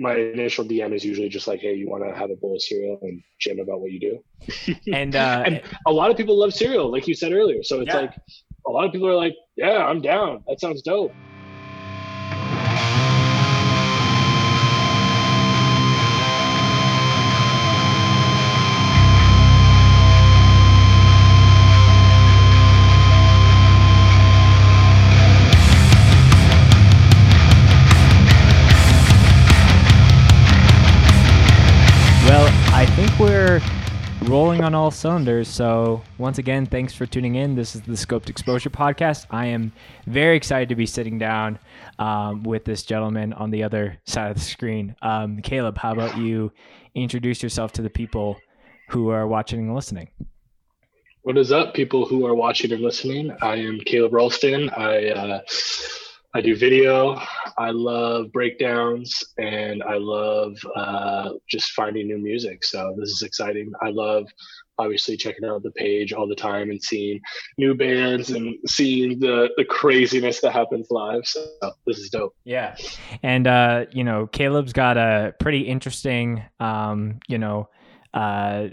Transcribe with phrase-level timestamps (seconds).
[0.00, 2.62] my initial DM is usually just like, "Hey, you want to have a bowl of
[2.62, 4.24] cereal and jam about what you do?"
[4.92, 7.62] And uh, and a lot of people love cereal, like you said earlier.
[7.62, 8.00] So it's Yeah.
[8.02, 8.14] like
[8.66, 10.42] a lot of people are like, "Yeah, I'm down.
[10.48, 11.12] That sounds dope."
[34.30, 35.48] Rolling on all cylinders.
[35.48, 37.56] So, once again, thanks for tuning in.
[37.56, 39.26] This is the Scoped Exposure podcast.
[39.28, 39.72] I am
[40.06, 41.58] very excited to be sitting down
[41.98, 44.94] um, with this gentleman on the other side of the screen.
[45.02, 46.52] Um, Caleb, how about you
[46.94, 48.36] introduce yourself to the people
[48.90, 50.08] who are watching and listening?
[51.22, 53.36] What is up, people who are watching and listening?
[53.42, 54.70] I am Caleb Ralston.
[54.70, 55.40] I uh,
[56.32, 57.20] I do video.
[57.58, 62.64] I love breakdowns, and I love uh, just finding new music.
[62.64, 63.72] So this is exciting.
[63.82, 64.26] I love
[64.78, 67.20] obviously checking out the page all the time and seeing
[67.58, 71.26] new bands and seeing the the craziness that happens live.
[71.26, 71.46] So
[71.86, 72.34] this is dope.
[72.44, 72.76] Yeah.
[73.22, 77.68] And, uh, you know, Caleb's got a pretty interesting, um, you know,
[78.14, 78.68] uh,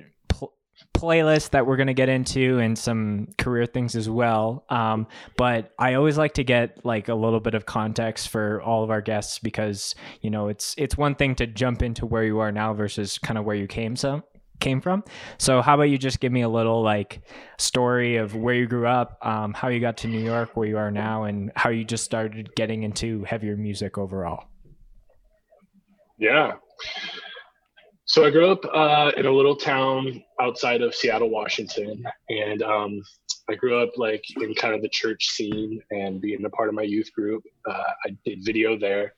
[1.00, 4.66] playlist that we're going to get into and some career things as well.
[4.70, 8.84] Um, but I always like to get like a little bit of context for all
[8.84, 12.40] of our guests because, you know, it's, it's one thing to jump into where you
[12.40, 14.24] are now versus kind of where you came so
[14.60, 15.04] came from.
[15.38, 17.22] So how about you just give me a little like
[17.58, 20.78] story of where you grew up, um, how you got to New York, where you
[20.78, 24.46] are now, and how you just started getting into heavier music overall.
[26.18, 26.54] Yeah.
[28.10, 33.02] So I grew up uh, in a little town outside of Seattle, Washington, and um,
[33.50, 36.76] I grew up like in kind of the church scene and being a part of
[36.76, 37.44] my youth group.
[37.70, 39.14] Uh, I did video there,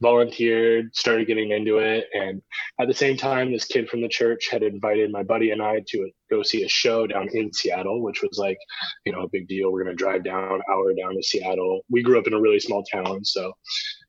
[0.00, 2.42] volunteered, started getting into it, and
[2.80, 5.80] at the same time, this kid from the church had invited my buddy and I
[5.90, 8.58] to go see a show down in Seattle, which was like,
[9.06, 9.70] you know, a big deal.
[9.70, 11.82] We're gonna drive down, hour down to Seattle.
[11.88, 13.52] We grew up in a really small town, so.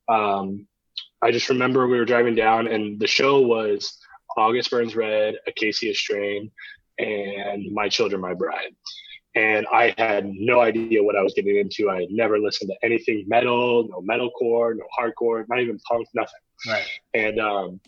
[0.10, 0.68] Um,
[1.22, 3.98] I just remember we were driving down, and the show was
[4.38, 6.52] August Burns Red, Acacia Strain,
[7.00, 8.76] and My Children, My Bride.
[9.36, 11.90] And I had no idea what I was getting into.
[11.90, 16.40] I had never listened to anything metal, no metalcore, no hardcore, not even punk, nothing.
[16.68, 16.86] Right.
[17.16, 17.80] And um,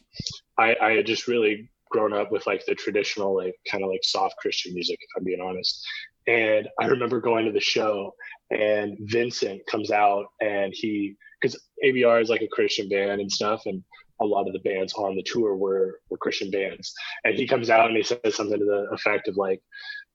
[0.57, 4.03] I, I had just really grown up with like the traditional, like kind of like
[4.03, 5.85] soft Christian music, if I'm being honest.
[6.27, 8.15] And I remember going to the show,
[8.49, 13.61] and Vincent comes out, and he because ABR is like a Christian band and stuff,
[13.67, 13.83] and
[14.21, 16.93] a lot of the bands on the tour were were Christian bands.
[17.23, 19.61] And he comes out and he says something to the effect of like,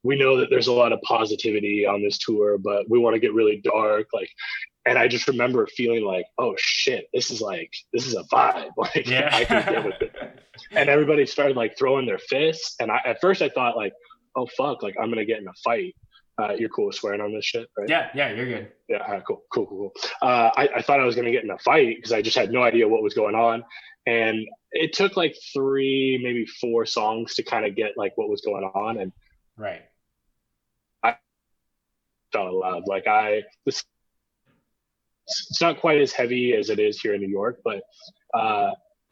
[0.03, 3.19] "We know that there's a lot of positivity on this tour, but we want to
[3.19, 4.29] get really dark." Like,
[4.85, 8.69] and I just remember feeling like, "Oh shit, this is like this is a vibe."
[8.77, 10.15] Like, I can get with it.
[10.71, 13.93] And everybody started like throwing their fists, and I at first I thought like,
[14.35, 15.95] "Oh fuck, like I'm gonna get in a fight."
[16.37, 17.89] Uh, you're cool with swearing on this shit, right?
[17.89, 18.71] yeah, yeah, you're good.
[18.87, 19.91] Yeah, right, cool, cool, cool.
[19.95, 20.27] cool.
[20.27, 22.37] Uh, I, I thought I was going to get in a fight because I just
[22.37, 23.63] had no idea what was going on,
[24.07, 28.41] and it took like three, maybe four songs to kind of get like what was
[28.41, 29.11] going on, and
[29.57, 29.81] Right.
[31.03, 31.17] I
[32.31, 32.83] fell in love.
[32.87, 33.83] Like I, this,
[35.27, 37.83] it's not quite as heavy as it is here in New York, but
[38.33, 38.71] uh,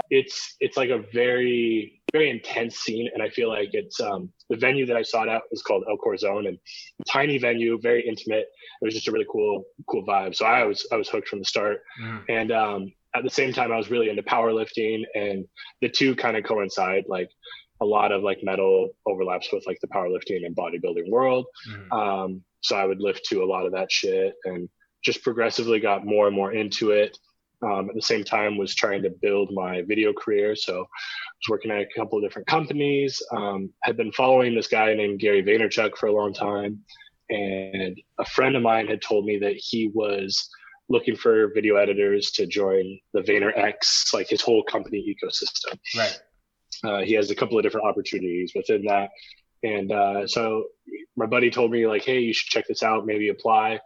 [0.09, 4.57] it's it's like a very very intense scene, and I feel like it's um, the
[4.57, 6.57] venue that I sought out is called El Corazon, and
[7.07, 8.47] tiny venue, very intimate.
[8.81, 10.35] It was just a really cool cool vibe.
[10.35, 12.23] So I was I was hooked from the start, Mm.
[12.29, 15.45] and um, at the same time I was really into powerlifting, and
[15.81, 17.05] the two kind of coincide.
[17.07, 17.29] Like
[17.81, 21.45] a lot of like metal overlaps with like the powerlifting and bodybuilding world.
[21.69, 21.91] Mm.
[21.91, 24.67] Um, so I would lift to a lot of that shit and
[25.01, 27.17] just progressively got more and more into it.
[27.61, 30.55] Um, at the same time, was trying to build my video career.
[30.55, 33.21] So I was working at a couple of different companies.
[33.35, 36.79] Um, had been following this guy named Gary Vaynerchuk for a long time,
[37.29, 40.49] and a friend of mine had told me that he was
[40.91, 46.19] looking for video editors to join the VaynerX, like his whole company ecosystem Right.
[46.83, 49.09] uh, he has a couple of different opportunities within that
[49.61, 50.63] and uh, so
[51.15, 53.79] my buddy told me like hey you should check this out maybe apply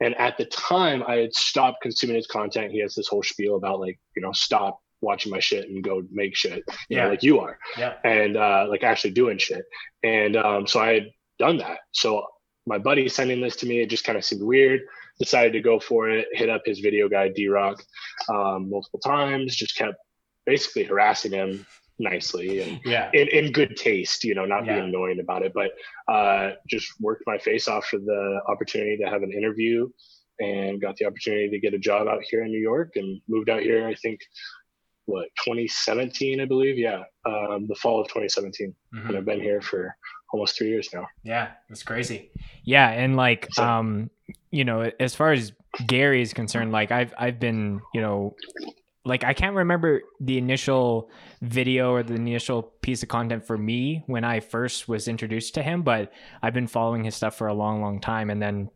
[0.00, 2.72] and at the time i had stopped consuming his content.
[2.72, 6.02] He has this whole spiel about like you know stop watching my shit and go
[6.10, 6.64] make shit.
[6.88, 7.04] You Yeah.
[7.04, 7.58] know like you are.
[7.78, 7.94] Yeah.
[8.04, 9.64] and uh, like actually doing shit.
[10.02, 11.78] And um, so i had done that.
[11.92, 12.26] So
[12.66, 14.80] my buddy sending this to me it just kind of seemed weird.
[15.18, 17.82] Decided to go for it hit up his video guy d-rock
[18.28, 19.96] um, multiple times just kept
[20.44, 21.66] basically harassing him
[21.98, 23.10] nicely and Yeah.
[23.12, 24.74] in, in good taste, you know, not Yeah.
[24.74, 25.72] being annoying about it, but
[26.08, 29.88] uh, just worked my face off for the opportunity to have an interview
[30.38, 33.48] and got the opportunity to get a job out here in New York and moved
[33.48, 34.20] out here, I think
[35.06, 36.78] what 2017, I believe.
[36.78, 39.08] Yeah, um, the fall of 2017, mm-hmm.
[39.08, 39.96] and I've been here for
[40.32, 41.06] almost three years now.
[41.22, 42.30] Yeah, that's crazy.
[42.64, 44.10] Yeah, and like, so, um,
[44.50, 45.52] you know, as far as
[45.86, 48.34] Gary is concerned, like I've I've been, you know,
[49.06, 51.08] like I can't remember the initial
[51.40, 55.62] video or the initial piece of content for me when I first was introduced to
[55.62, 56.12] him, but
[56.42, 58.68] I've been following his stuff for a long, long time, and then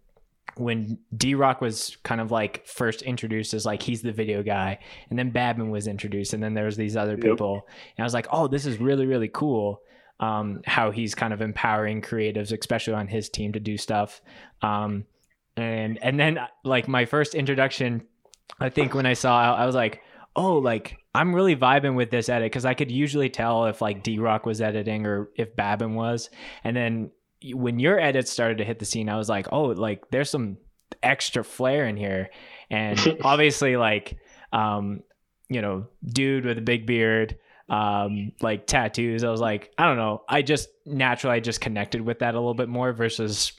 [0.56, 4.78] when D Rock was kind of like first introduced as like he's the video guy,
[5.10, 7.66] and then Babin was introduced, and then there was these other people,
[7.96, 9.80] and I was like, oh, this is really really cool.
[10.20, 14.20] Um, how he's kind of empowering creatives, especially on his team, to do stuff.
[14.62, 15.06] Um,
[15.56, 18.02] and and then like my first introduction,
[18.60, 20.02] I think when I saw, I was like,
[20.36, 24.02] oh, like I'm really vibing with this edit because I could usually tell if like
[24.02, 26.30] D Rock was editing or if Babin was,
[26.64, 27.10] and then
[27.54, 30.58] when your edits started to hit the scene, I was like, oh, like there's some
[31.02, 32.30] extra flair in here.
[32.70, 34.18] And obviously, like,
[34.52, 35.02] um,
[35.48, 37.38] you know, dude with a big beard,
[37.68, 39.24] um, like tattoos.
[39.24, 40.22] I was like, I don't know.
[40.28, 43.52] I just naturally, I just connected with that a little bit more versus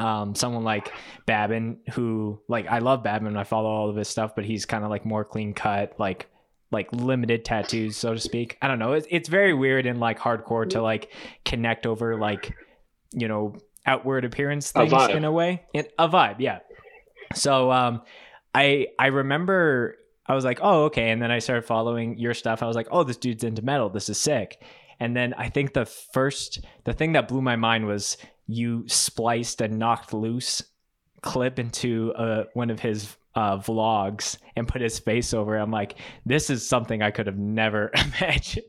[0.00, 0.92] um, someone like
[1.26, 3.36] Babin, who like I love Babin.
[3.36, 6.26] I follow all of his stuff, but he's kind of like more clean cut, like
[6.72, 8.56] like limited tattoos, so to speak.
[8.62, 8.92] I don't know.
[8.92, 11.12] It's it's very weird and like hardcore to like
[11.44, 12.54] connect over like
[13.12, 13.56] you know
[13.86, 16.58] outward appearance things a in a way it, a vibe yeah
[17.34, 18.02] so um
[18.54, 22.62] i i remember i was like oh okay and then i started following your stuff
[22.62, 24.62] i was like oh this dude's into metal this is sick
[24.98, 28.16] and then i think the first the thing that blew my mind was
[28.50, 30.62] you spliced a knocked loose
[31.22, 35.62] clip into uh, one of his uh, vlogs and put his face over it.
[35.62, 38.64] i'm like this is something i could have never imagined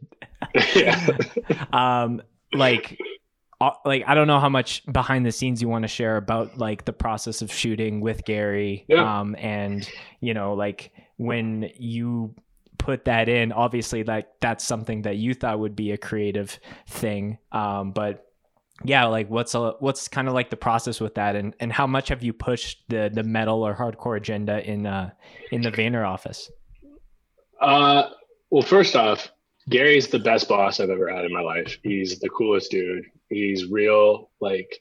[0.75, 1.07] yeah.
[1.73, 2.21] um
[2.53, 2.97] like
[3.85, 6.85] like I don't know how much behind the scenes you want to share about like
[6.85, 9.19] the process of shooting with Gary yeah.
[9.19, 9.89] um and
[10.19, 12.33] you know like when you
[12.77, 17.37] put that in obviously like that's something that you thought would be a creative thing
[17.51, 18.30] um but
[18.83, 21.85] yeah like what's a what's kind of like the process with that and and how
[21.85, 25.09] much have you pushed the the metal or hardcore agenda in uh
[25.51, 26.49] in the Vayner office
[27.61, 28.09] uh
[28.49, 29.31] well first off
[29.69, 31.77] Gary's the best boss I've ever had in my life.
[31.83, 33.05] He's the coolest dude.
[33.29, 34.29] He's real.
[34.39, 34.77] Like,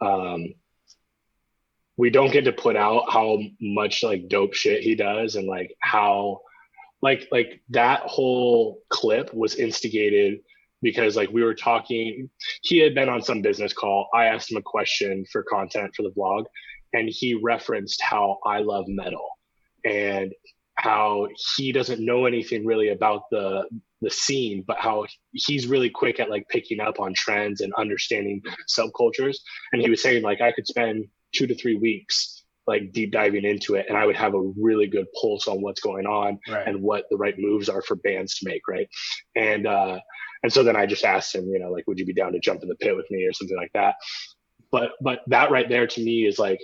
[0.00, 0.54] um,
[1.96, 5.74] we don't get to put out how much like dope shit he does and like
[5.80, 6.40] how,
[7.02, 10.40] like, like that whole clip was instigated
[10.82, 12.30] because like we were talking.
[12.62, 14.08] He had been on some business call.
[14.14, 16.44] I asked him a question for content for the vlog,
[16.92, 19.28] and he referenced how I love metal
[19.84, 20.32] and
[20.76, 23.68] how he doesn't know anything really about the
[24.00, 28.42] the scene, but how he's really quick at like picking up on trends and understanding
[28.68, 29.36] subcultures.
[29.72, 33.44] And he was saying like I could spend two to three weeks like deep diving
[33.44, 36.66] into it and I would have a really good pulse on what's going on right.
[36.66, 38.88] and what the right moves are for bands to make, right?
[39.34, 39.98] And uh
[40.42, 42.40] and so then I just asked him, you know, like would you be down to
[42.40, 43.96] jump in the pit with me or something like that?
[44.70, 46.60] But but that right there to me is like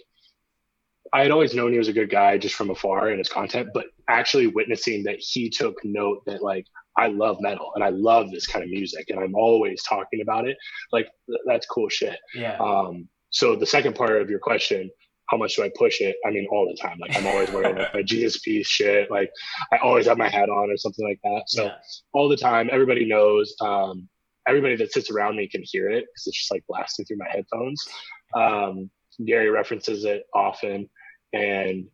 [1.12, 3.68] I had always known he was a good guy just from afar in his content,
[3.72, 8.30] but actually witnessing that he took note that like I love metal and I love
[8.30, 10.56] this kind of music and I'm always talking about it.
[10.92, 12.18] Like th- that's cool shit.
[12.34, 12.56] Yeah.
[12.58, 14.90] Um, so the second part of your question,
[15.28, 16.16] how much do I push it?
[16.24, 16.98] I mean, all the time.
[17.00, 19.10] Like I'm always wearing like my GSP shit.
[19.10, 19.30] Like
[19.72, 21.44] I always have my hat on or something like that.
[21.48, 21.74] So yeah.
[22.12, 23.54] all the time, everybody knows.
[23.60, 24.08] Um,
[24.46, 27.28] everybody that sits around me can hear it because it's just like blasting through my
[27.28, 27.88] headphones.
[28.34, 28.90] Um,
[29.24, 30.88] Gary references it often,
[31.32, 31.86] and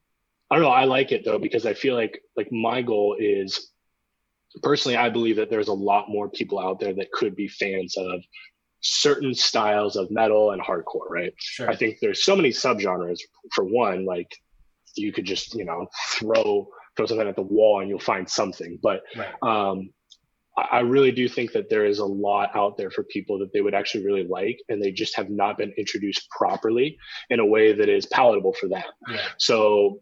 [0.50, 0.70] I don't know.
[0.70, 3.70] I like it though because I feel like like my goal is
[4.62, 7.96] personally, I believe that there's a lot more people out there that could be fans
[7.96, 8.22] of
[8.82, 11.32] certain styles of metal and hardcore, right?
[11.38, 11.70] Sure.
[11.70, 13.20] I think there's so many subgenres.
[13.52, 14.30] For one, like
[14.94, 18.78] you could just you know throw throw something at the wall and you'll find something.
[18.82, 19.32] But right.
[19.42, 19.90] um,
[20.56, 23.62] I really do think that there is a lot out there for people that they
[23.62, 26.98] would actually really like, and they just have not been introduced properly
[27.30, 28.82] in a way that is palatable for them.
[29.08, 29.22] Yeah.
[29.38, 30.00] So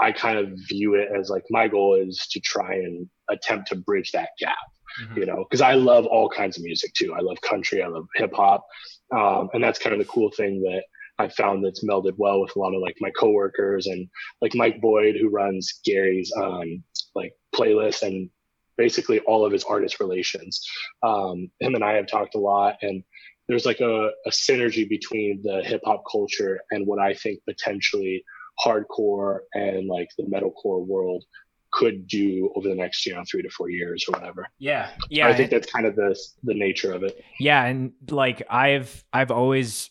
[0.00, 3.76] I kind of view it as like my goal is to try and attempt to
[3.76, 4.56] bridge that gap,
[5.00, 5.18] mm-hmm.
[5.18, 7.14] you know, because I love all kinds of music too.
[7.14, 8.66] I love country, I love hip hop,
[9.14, 10.82] um, and that's kind of the cool thing that
[11.18, 14.08] I found that's melded well with a lot of like my coworkers and
[14.40, 16.82] like Mike Boyd, who runs Gary's um,
[17.14, 18.30] like playlist and
[18.76, 20.66] basically all of his artist relations.
[21.02, 23.04] Um, him and I have talked a lot, and
[23.48, 28.24] there's like a, a synergy between the hip hop culture and what I think potentially
[28.64, 31.24] hardcore and like the metalcore world
[31.72, 35.26] could do over the next you know three to four years or whatever yeah yeah
[35.26, 39.30] i think that's kind of the the nature of it yeah and like i've i've
[39.30, 39.90] always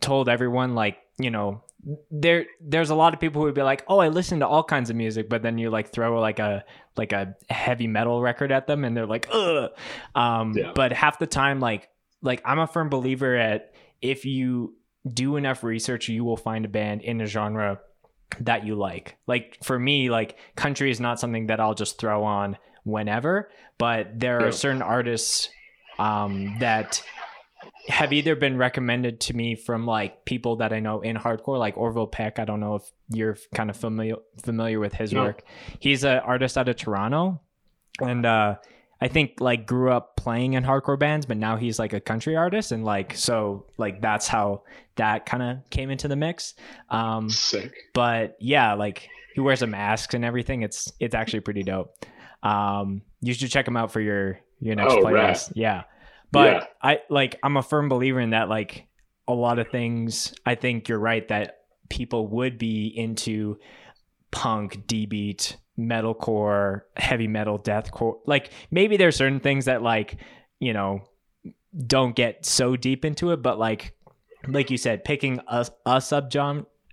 [0.00, 1.62] told everyone like you know
[2.10, 4.64] there there's a lot of people who would be like, "Oh, I listen to all
[4.64, 6.64] kinds of music," but then you like throw like a
[6.96, 9.70] like a heavy metal record at them and they're like, "Ugh."
[10.14, 10.72] Um Yeah.
[10.74, 11.88] but half the time like
[12.22, 14.74] like I'm a firm believer at if you
[15.06, 17.80] do enough research, you will find a band in a genre
[18.40, 19.16] that you like.
[19.26, 24.18] Like for me, like country is not something that I'll just throw on whenever, but
[24.18, 25.48] there are certain artists
[25.98, 27.02] um, that
[27.88, 31.76] have either been recommended to me from like people that I know in hardcore, like
[31.76, 32.38] Orville Peck.
[32.38, 35.42] I don't know if you're kind of familiar familiar with his work.
[35.78, 37.40] He's an artist out of Toronto,
[38.00, 38.56] and uh,
[39.04, 42.36] I think like grew up playing in hardcore bands, but now he's like a country
[42.36, 44.62] artist, and like so like that's how
[44.96, 46.54] that kind of came into the mix.
[46.88, 47.70] Um, Sick.
[47.92, 50.62] but yeah, like he wears a mask and everything.
[50.62, 51.94] It's it's actually pretty dope.
[52.42, 55.52] Um, you should check him out for your your next Oh, playlist.
[55.54, 55.82] Yeah,
[56.32, 56.64] but Yeah.
[56.82, 58.48] I like I'm a firm believer in that.
[58.48, 58.86] Like
[59.28, 61.58] a lot of things, I think you're right that
[61.90, 63.58] people would be into
[64.30, 68.18] punk, D beat, metalcore, heavy metal, deathcore.
[68.26, 70.16] Like maybe there's certain things that like
[70.60, 71.00] you know
[71.86, 73.94] don't get so deep into it, but like
[74.46, 76.32] like you said, picking a a sub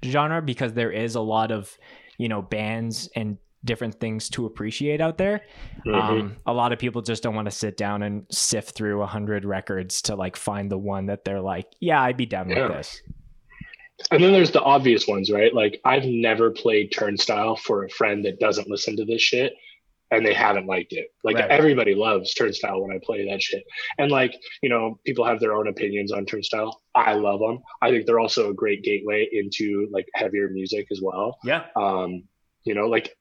[0.03, 1.77] genre because there is a lot of
[2.17, 5.41] you know bands and different things to appreciate out there.
[5.85, 5.93] Mhm.
[6.21, 9.05] Um, a lot of people just don't want to sit down and sift through a
[9.05, 12.63] hundred records to like find the one that they're like, yeah, I'd be down Yeah.
[12.69, 13.01] with this.
[14.09, 15.53] And then there's the obvious ones, right?
[15.53, 19.53] Like I've never played Turnstile for a friend that doesn't listen to this shit
[20.11, 21.07] and they haven't liked it.
[21.23, 21.49] Like Right.
[21.49, 23.63] everybody loves Turnstile when I play that shit.
[23.97, 26.81] And like, you know, people have their own opinions on Turnstile.
[26.95, 27.59] I love them.
[27.81, 31.37] I think they're also a great gateway into like heavier music as well.
[31.45, 31.65] Yeah.
[31.75, 32.23] Um,
[32.65, 33.15] you know, like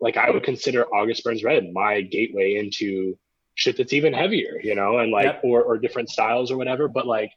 [0.00, 3.16] like I would consider August Burns Red my gateway into
[3.54, 5.40] shit that's even heavier, you know, and like Yep.
[5.44, 6.88] or or different styles or whatever.
[6.88, 7.30] But like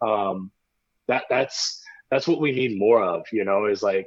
[0.00, 0.50] um
[1.08, 4.06] that that's that's what we need more of, you know, is like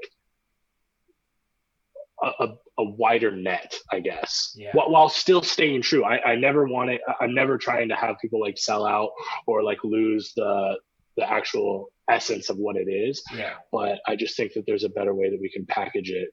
[2.23, 2.47] a, a,
[2.79, 4.71] a wider net, I guess, Yeah.
[4.73, 6.03] while, while still staying true.
[6.03, 9.09] I, I never want to, I'm never trying to have people like sell out
[9.47, 10.77] or like lose the,
[11.17, 13.21] the actual essence of what it is.
[13.35, 13.53] Yeah.
[13.71, 16.29] But I just think that there's a better way that we can package it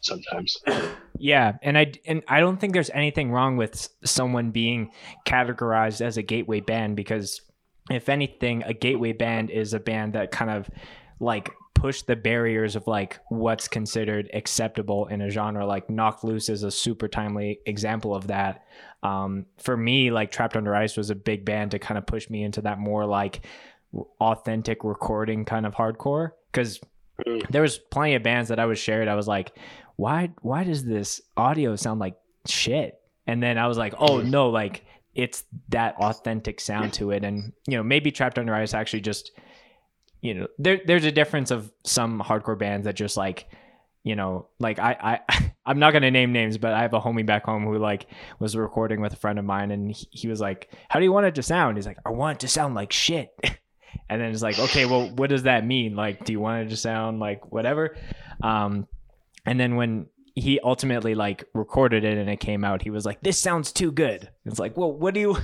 [0.00, 0.58] sometimes.
[1.18, 4.90] Yeah, and I and I don't think there's anything wrong with someone being
[5.26, 7.40] categorized as a gateway band because
[7.90, 10.68] if anything, a gateway band is a band that kind of
[11.20, 15.66] like push the barriers of like what's considered acceptable in a genre.
[15.66, 18.64] Like Knocked Loose is a super timely example of that.
[19.02, 22.30] Um, for me, like Trapped Under Ice was a big band to kind of push
[22.30, 23.44] me into that more like
[24.20, 26.80] authentic recording kind of hardcore because
[27.24, 27.48] Mm.
[27.48, 29.06] there was plenty of bands that I was shared.
[29.06, 29.56] I was like,
[29.94, 32.98] why why does this audio sound like shit?
[33.28, 34.30] And then I was like, oh Mm.
[34.30, 34.84] no, like
[35.14, 37.24] it's that authentic sound to it.
[37.24, 39.32] And you know, maybe Trapped Under Ice actually just
[40.20, 43.46] you know, there there's a difference of some hardcore bands that just like
[44.04, 47.26] you know, like I, I, I'm not gonna name names, but I have a homie
[47.26, 48.06] back home who like
[48.38, 51.12] was recording with a friend of mine, and he, he was like, "How do you
[51.12, 53.30] want it to sound?" He's like, "I want it to sound like shit."
[54.08, 55.96] And then it's like, okay, well, what does that mean?
[55.96, 57.96] Like, do you want it to sound like whatever?
[58.42, 58.86] Um,
[59.46, 63.20] and then when he ultimately like recorded it and it came out, he was like,
[63.20, 65.36] "This sounds too good." It's like, well, what do you,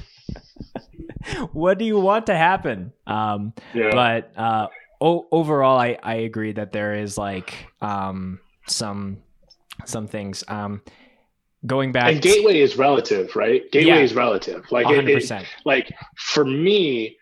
[1.52, 2.92] what do you want to happen?
[3.06, 3.90] Um, Yeah.
[3.92, 4.66] but uh,
[5.00, 9.18] o- overall, I I agree that there is like um some
[9.84, 10.44] some things.
[10.48, 10.82] Um,
[11.66, 13.70] going back, and gateway is relative, right?
[13.70, 13.98] Gateway Yeah.
[14.00, 14.64] is relative.
[14.70, 15.46] Like it, hundred it, percent.
[15.64, 17.16] like for me,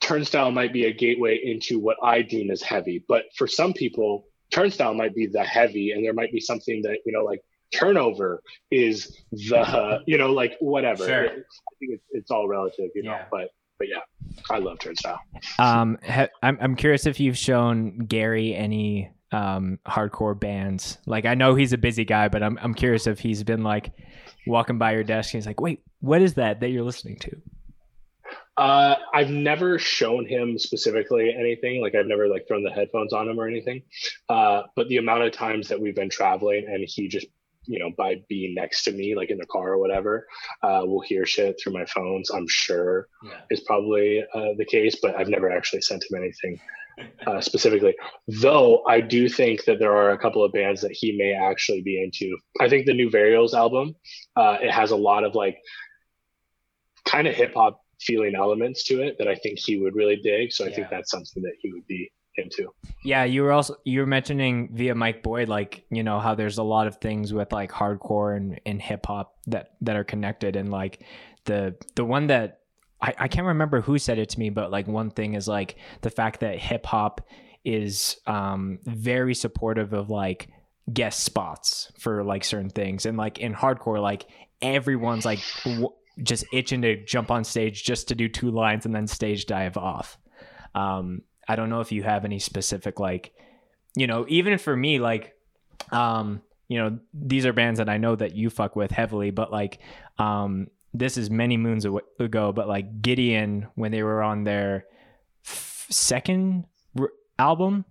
[0.00, 4.24] turnstile might be a gateway into what I deem as heavy, but for some people,
[4.50, 7.40] turnstile might be the heavy, and there might be something that you know, like
[7.72, 11.06] turnover is the you know, like whatever.
[11.06, 11.24] Sure.
[11.24, 13.12] I think it's, it's all relative, you know.
[13.12, 13.24] Yeah.
[13.30, 14.00] But but yeah,
[14.50, 15.20] I love turnstile.
[15.58, 20.98] Um, ha- I'm I'm curious if you've shown Gary any um hardcore bands.
[21.06, 23.92] Like I know he's a busy guy, but I'm I'm curious if he's been like
[24.46, 27.36] walking by your desk and he's like, "Wait, what is that that you're listening to?"
[28.56, 31.80] Uh, I've never shown him specifically anything.
[31.80, 33.82] Like I've never like thrown the headphones on him or anything.
[34.28, 37.26] Uh, but the amount of times that we've been traveling and he just,
[37.66, 40.26] you know, by being next to me, like in the car or whatever,
[40.62, 42.30] uh, will hear shit through my phones.
[42.30, 43.40] I'm sure Yeah.
[43.50, 46.60] is probably uh, the case, but I've never actually sent him anything
[47.26, 47.94] uh, specifically.
[48.28, 51.80] Though I do think that there are a couple of bands that he may actually
[51.82, 52.36] be into.
[52.60, 53.94] I think the new Varials album,
[54.36, 55.56] uh, it has a lot of like
[57.06, 60.52] kind of hip hop feeling elements to it that I think he would really dig.
[60.52, 60.74] So I Yeah.
[60.76, 62.68] think that's something that he would be into.
[63.04, 66.58] Yeah, you were also you were mentioning via Mike Boyd, like you know how there's
[66.58, 70.56] a lot of things with like hardcore and, and hip hop that that are connected,
[70.56, 71.02] and like
[71.44, 72.60] the the one that
[73.00, 75.76] I, I can't remember who said it to me, but like one thing is like
[76.02, 77.26] the fact that hip hop
[77.64, 80.48] is um, very supportive of like
[80.92, 84.26] guest spots for like certain things and like in hardcore like
[84.60, 85.90] everyone's like w-
[86.22, 89.76] just itching to jump on stage just to do two lines and then stage dive
[89.76, 90.18] off.
[90.74, 93.32] Um i don't know if you have any specific like
[93.96, 95.34] you know even for me like
[95.90, 99.50] um you know these are bands that i know that you fuck with heavily but
[99.50, 99.80] like
[100.18, 101.84] um this is many moons
[102.20, 104.84] ago but like gideon when they were on their
[105.44, 107.84] f- second r- album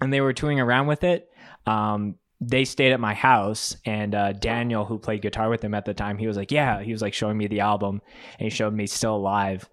[0.00, 1.28] and they were touring around with it
[1.66, 5.84] um they stayed at my house and uh, daniel who played guitar with them at
[5.84, 8.02] the time he was like yeah he was like showing me the album
[8.38, 9.68] and he showed me still alive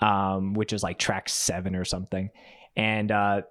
[0.00, 2.30] um, which is like track seven or something.
[2.76, 3.42] And uh,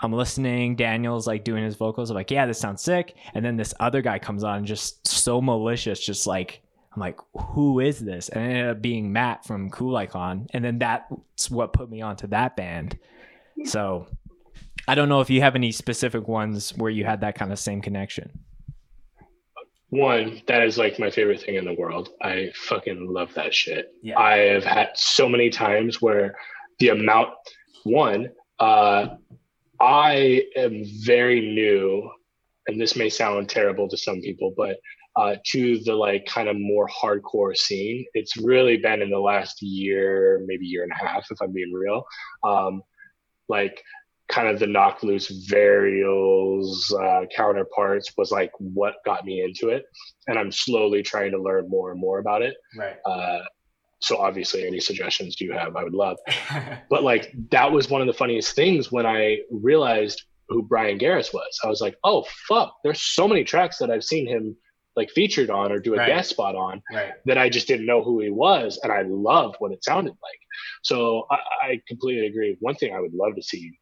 [0.00, 3.14] i'm listening daniel's like doing his vocals i'm like yeah this sounds sick.
[3.32, 6.60] And then this other guy comes on just so malicious just like
[6.94, 8.28] i'm like who is this?
[8.28, 12.02] And it ended up being matt from Kublai Khan and then that's what put me
[12.02, 12.98] onto that band.
[13.64, 14.08] So
[14.86, 17.58] I don't know if you have any specific ones where you had that kind of
[17.58, 18.30] same connection.
[19.90, 22.10] One, that is like my favorite thing in the world.
[22.20, 23.92] I fucking love that shit.
[24.02, 24.18] Yeah.
[24.18, 26.36] I have had so many times where
[26.80, 27.30] the amount,
[27.84, 29.08] one, uh,
[29.80, 32.10] I am very new,
[32.66, 34.78] and this may sound terrible to some people, but
[35.16, 38.04] uh, to the like kind of more hardcore scene.
[38.14, 41.72] It's really been in the last year, maybe year and a half, if I'm being
[41.72, 42.04] real.
[42.42, 42.82] Um,
[43.48, 43.82] like
[44.28, 49.84] kind of the knocked loose varials uh, counterparts was like what got me into it.
[50.26, 52.56] And i'm slowly trying to learn more and more about it.
[52.76, 52.96] Right.
[53.04, 53.40] Uh,
[54.00, 56.16] so obviously any suggestions you have i would love.
[56.90, 61.32] But like that was one of the funniest things when i realized who bryan garris
[61.32, 61.60] was.
[61.62, 62.76] I was like oh fuck.
[62.82, 64.56] There's so many tracks that i've seen him
[64.96, 66.06] like featured on or do a right.
[66.06, 67.14] guest spot on right.
[67.26, 70.40] that i just didn't know who he was and i loved what it sounded like.
[70.82, 72.56] So I, I completely agree.
[72.60, 73.78] One thing i would love to see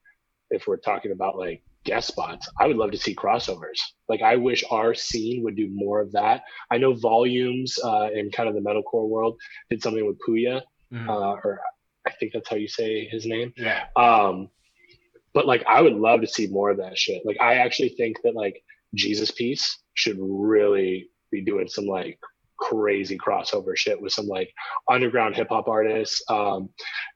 [0.52, 3.80] if we're talking about like guest spots, I would love to see crossovers.
[4.08, 6.42] Like I wish our scene would do more of that.
[6.70, 9.38] I know Volumes uh, in kind of the metalcore world
[9.70, 11.08] did something with Pouya, mm.
[11.08, 11.60] uh, or
[12.06, 13.52] I think that's how you say his name.
[13.56, 13.84] Yeah.
[13.96, 14.48] Um,
[15.34, 17.24] but like I would love to see more of that shit.
[17.24, 18.62] Like I actually think that like
[18.94, 22.18] Jesus Piece should really be doing some like
[22.62, 24.52] crazy crossover shit with some like
[24.88, 26.22] underground hip hop artists.
[26.28, 26.68] Um,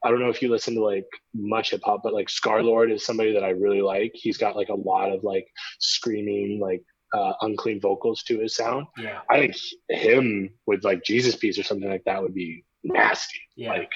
[0.04, 3.06] I don't know if you listen to like much hip hop, but like Scarlxrd is
[3.06, 4.12] somebody that I really like.
[4.14, 5.46] He's got like a lot of like
[5.78, 6.82] screaming, like
[7.14, 8.86] uh, unclean vocals to his sound.
[8.98, 9.20] Yeah.
[9.30, 9.56] I think
[9.88, 13.40] him with like Jesus Piece or something like that would be nasty.
[13.54, 13.70] Yeah.
[13.70, 13.90] Like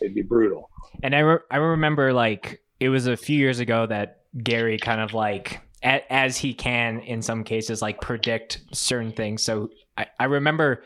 [0.00, 0.68] it'd be brutal.
[1.02, 5.00] And I re- I remember like it was a few years ago that Gary kind
[5.00, 9.42] of like as he can in some cases like predict certain things.
[9.42, 10.82] So I, I remember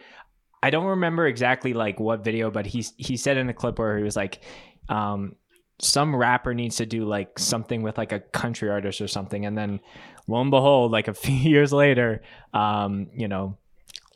[0.63, 3.97] I don't remember exactly like what video, but he he said in the clip where
[3.97, 4.41] he was like,
[4.89, 5.37] um,
[5.81, 9.57] some rapper needs to do like something with like a country artist or something, and
[9.57, 9.81] then
[10.29, 13.57] lo and behold, like a few years later, um, you know,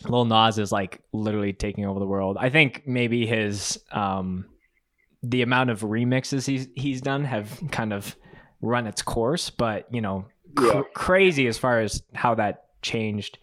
[0.07, 2.37] Lil Nas is like literally taking over the world.
[2.39, 4.47] I think maybe his um,
[5.23, 8.15] the amount of remixes he's he's done have kind of
[8.61, 10.27] run its course, but you know,
[10.57, 10.83] cr- yeah.
[10.93, 13.39] crazy as far as how that changed.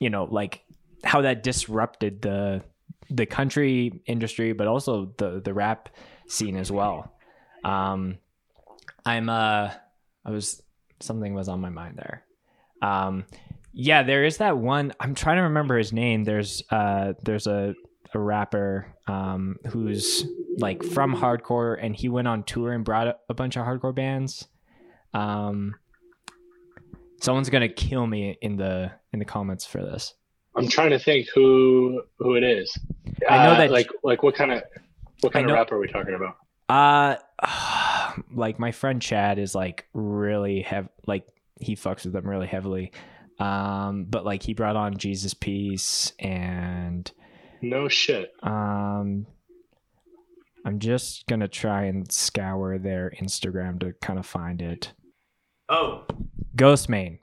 [0.00, 0.64] You know, like
[1.04, 2.62] how that disrupted the
[3.10, 5.88] the country industry, but also the the rap
[6.28, 7.12] scene as well.
[7.64, 8.18] Um,
[9.04, 9.70] I'm uh,
[10.24, 10.62] I was
[11.00, 12.24] something was on my mind there.
[12.82, 13.24] Um,
[13.72, 14.92] yeah, there is that one.
[15.00, 16.24] I'm trying to remember his name.
[16.24, 17.74] There's uh, there's a
[18.14, 20.24] a rapper um, who's
[20.58, 24.48] like from hardcore, and he went on tour and brought a, bunch of hardcore bands.
[25.14, 25.76] Um,
[27.20, 30.14] someone's gonna kill me in the in the comments for this.
[30.56, 32.76] I'm trying to think who who it is.
[33.28, 34.62] I know uh, that like like what kind of
[35.20, 36.36] what kind know, of rap are we talking about?
[36.68, 37.16] Uh
[38.34, 41.26] like my friend Chad is like really have like
[41.60, 42.92] he fucks with them really heavily.
[43.38, 47.10] Um but like he brought on Jesus Piece and
[47.62, 48.32] No shit.
[48.42, 49.26] Um
[50.64, 54.92] I'm just gonna try and scour their Instagram to kind of find it.
[55.68, 56.04] Oh.
[56.56, 57.20] Ghostemane.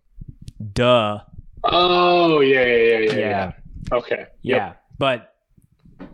[0.74, 1.20] Duh.
[1.64, 3.18] Oh yeah, yeah, yeah, yeah.
[3.18, 3.52] yeah.
[3.92, 4.26] Okay.
[4.42, 5.34] Yeah, but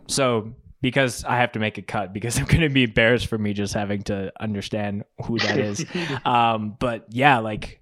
[0.06, 0.54] so
[0.84, 3.54] because I have to make a cut because I'm going to be embarrassed for me
[3.54, 5.82] just having to understand who that is.
[6.26, 7.80] um, but yeah, like,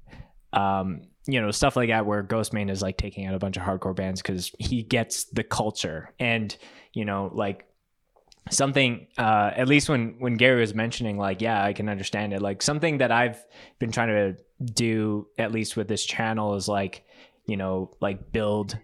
[0.53, 3.65] um, you know, stuff like that where Ghostemane is like taking out a bunch of
[3.65, 6.57] hardcore bands because he gets the culture and,
[6.93, 7.67] you know, like
[8.51, 12.41] something, uh, at least when, when Gary was mentioning like, yeah, I can understand it.
[12.41, 13.45] Like something that I've
[13.81, 17.05] been trying to do at least with this channel is like,
[17.47, 18.79] you know, like build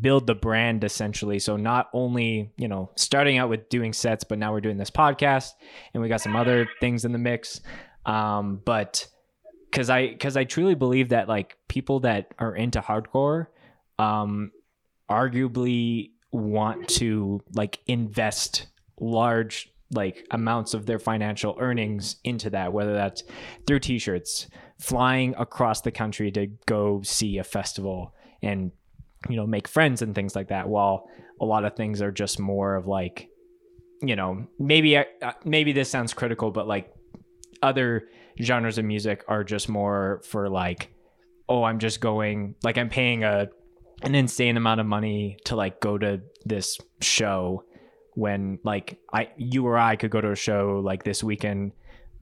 [0.00, 1.38] build the brand essentially.
[1.38, 4.90] So not only, you know, starting out with doing sets, but now we're doing this
[4.90, 5.50] podcast
[5.92, 7.60] and we got some other things in the mix.
[8.06, 9.06] Um, but
[9.70, 13.46] because I because I truly believe that like people that are into hardcore,
[13.98, 14.52] um,
[15.10, 18.66] arguably want to like invest
[19.00, 23.24] large like amounts of their financial earnings into that whether that's
[23.66, 24.46] through t-shirts
[24.80, 28.72] flying across the country to go see a festival and
[29.28, 31.06] you know make friends and things like that while
[31.40, 33.28] a lot of things are just more of like
[34.00, 35.04] you know maybe uh,
[35.44, 36.90] maybe this sounds critical but like
[37.62, 38.08] other
[38.42, 40.94] genres of music are just more for like
[41.50, 43.48] oh i'm just going like i'm paying a
[44.02, 47.62] an insane amount of money to like go to this show
[48.14, 51.72] when like i you or i could go to a show like this weekend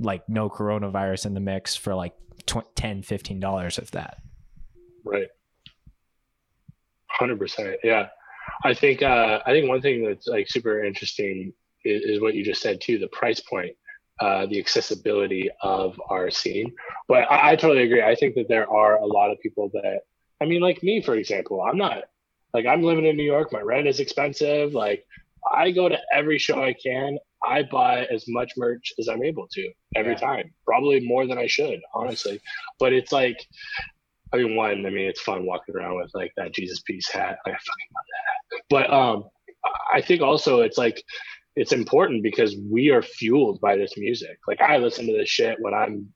[0.00, 2.14] like no coronavirus in the mix for like
[2.48, 4.18] tw- 10 15 dollars of that
[5.04, 5.28] right
[7.20, 8.08] 100% yeah
[8.64, 11.52] i think uh i think one thing that's like super interesting
[11.84, 13.74] is, is what you just said too the price point
[14.20, 16.74] uh, the accessibility of our scene.
[17.06, 18.02] But I, I, totally agree.
[18.02, 20.00] I think that there are a lot of people that,
[20.40, 22.02] I mean, like me, for example, I'm not
[22.54, 23.52] like I'm living in New York.
[23.52, 24.72] My rent is expensive.
[24.72, 25.04] Like
[25.52, 27.18] I go to every show I can.
[27.44, 30.18] I buy as much merch as I'm able to every yeah.
[30.18, 32.40] time, probably more than I should, honestly.
[32.78, 33.46] But it's like,
[34.32, 37.38] I mean, one, I mean, it's fun walking around with like that Jesus Piece hat.
[37.46, 38.62] I fucking love that.
[38.68, 39.24] But um,
[39.92, 41.02] I think also it's like
[41.56, 44.38] it's important because we are fueled by this music.
[44.46, 46.12] Like I listen to this shit when I'm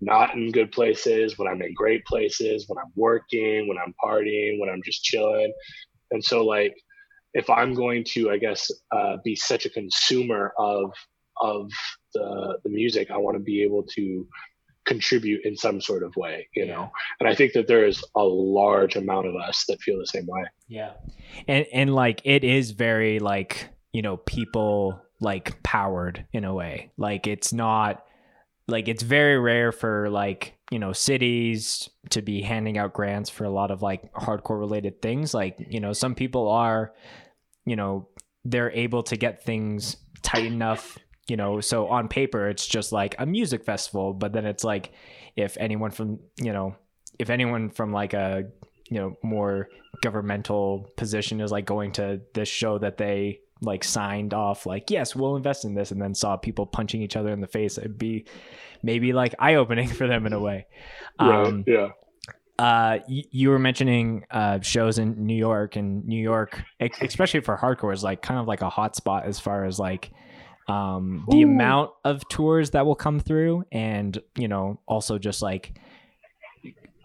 [0.00, 4.58] not in good places, when I'm in great places, when I'm working, when I'm partying,
[4.58, 5.52] when I'm just chilling.
[6.10, 6.74] And so like
[7.36, 10.92] if I'm going to, I guess, uh, be such a consumer of
[11.42, 11.70] of
[12.14, 14.26] the the music, I want to be able to
[14.86, 16.90] contribute in some sort of way, you know.
[17.20, 20.26] And I think that there is a large amount of us that feel the same
[20.26, 20.44] way.
[20.66, 20.92] Yeah.
[21.46, 26.90] And and like it is very like you know people like powered in a way
[26.98, 28.04] like it's not
[28.68, 33.44] like it's very rare for like you know cities to be handing out grants for
[33.44, 36.92] a lot of like hardcore related things like you know some people are
[37.66, 38.08] you know
[38.44, 40.98] they're able to get things tight enough
[41.28, 44.92] you know so on paper it's just like a music festival but then it's like
[45.36, 46.74] if anyone from you know
[47.18, 48.44] if anyone from like a
[48.88, 49.68] you know more
[50.02, 55.16] governmental position is like going to this show that they like signed off like yes
[55.16, 57.98] we'll invest in this and then saw people punching each other in the face it'd
[57.98, 58.24] be
[58.82, 60.66] maybe like eye-opening for them in a way.
[61.18, 61.88] Um, yeah
[62.58, 66.62] uh, you, you were mentioning uh, shows in New York and New York,
[67.00, 70.10] especially for hardcore, is like kind of like a hot spot as far as like
[70.68, 75.78] um, the amount of tours that will come through, and you know, also just like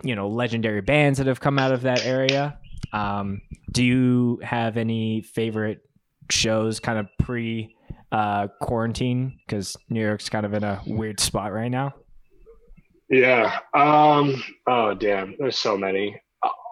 [0.03, 2.57] you know, legendary bands that have come out of that area.
[2.93, 5.81] Um, do you have any favorite
[6.29, 7.75] shows kind of pre
[8.11, 11.93] uh, quarantine because New York's kind of in a weird spot right now?
[13.11, 13.59] Yeah.
[13.73, 15.35] Um, oh, damn.
[15.37, 16.19] There's so many.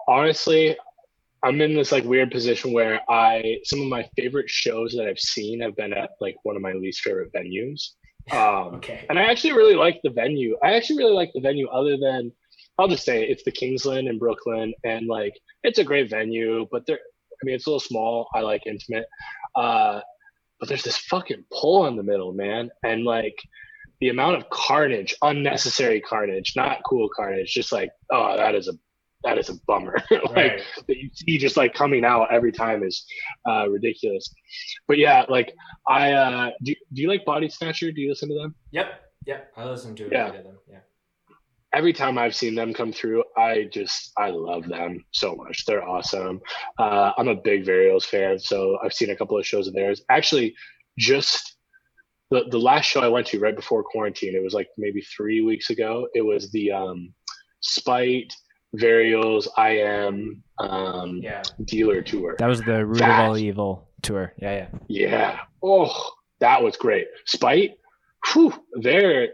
[0.08, 0.76] Honestly,
[1.44, 5.18] I'm in this like weird position where I some of my favorite shows that I've
[5.18, 7.90] seen have been at like one of my least favorite venues.
[8.32, 9.06] Um, okay.
[9.08, 10.56] And I actually really like the venue.
[10.62, 12.32] I actually really like the venue, other than
[12.78, 16.86] I'll just say it's the Kingsland in Brooklyn, and like it's a great venue, but
[16.86, 16.98] there.
[16.98, 18.28] I mean, it's a little small.
[18.34, 19.06] I like intimate.
[19.54, 20.00] Uh,
[20.58, 22.70] but there's this fucking pole in the middle, man.
[22.82, 23.36] And like
[24.00, 28.72] the amount of carnage, unnecessary carnage, not cool carnage, just like, oh, that is a
[29.22, 29.96] that is a bummer.
[30.10, 30.62] like right.
[30.88, 33.04] that you see just like coming out every time is
[33.48, 34.32] uh, ridiculous.
[34.88, 35.54] But yeah, like
[35.86, 36.74] I uh, do.
[36.92, 37.94] Do you like Bodysnatcher?
[37.94, 38.54] Do you listen to them?
[38.70, 38.86] Yep.
[39.26, 39.52] Yep.
[39.56, 40.30] I listen to yeah.
[40.30, 40.58] them.
[40.66, 40.78] Yeah
[41.72, 45.64] every time I've seen them come through, I just I love them so much.
[45.66, 46.40] They're awesome.
[46.78, 50.02] Uh, I'm a big Varials fan, so I've seen a couple of shows of theirs.
[50.08, 50.54] Actually,
[50.98, 51.49] just
[52.30, 55.40] the the last show I went to right before quarantine, it was like maybe three
[55.40, 56.08] weeks ago.
[56.14, 57.12] It was the um,
[57.60, 58.32] Spite
[58.76, 61.42] Varials I am um, yeah.
[61.64, 62.36] dealer tour.
[62.38, 64.32] That was the Root that, of All Evil tour.
[64.38, 65.38] Yeah, yeah, yeah.
[65.62, 65.92] Oh,
[66.38, 67.08] that was great.
[67.26, 67.72] Spite,
[68.32, 69.28] whew, they're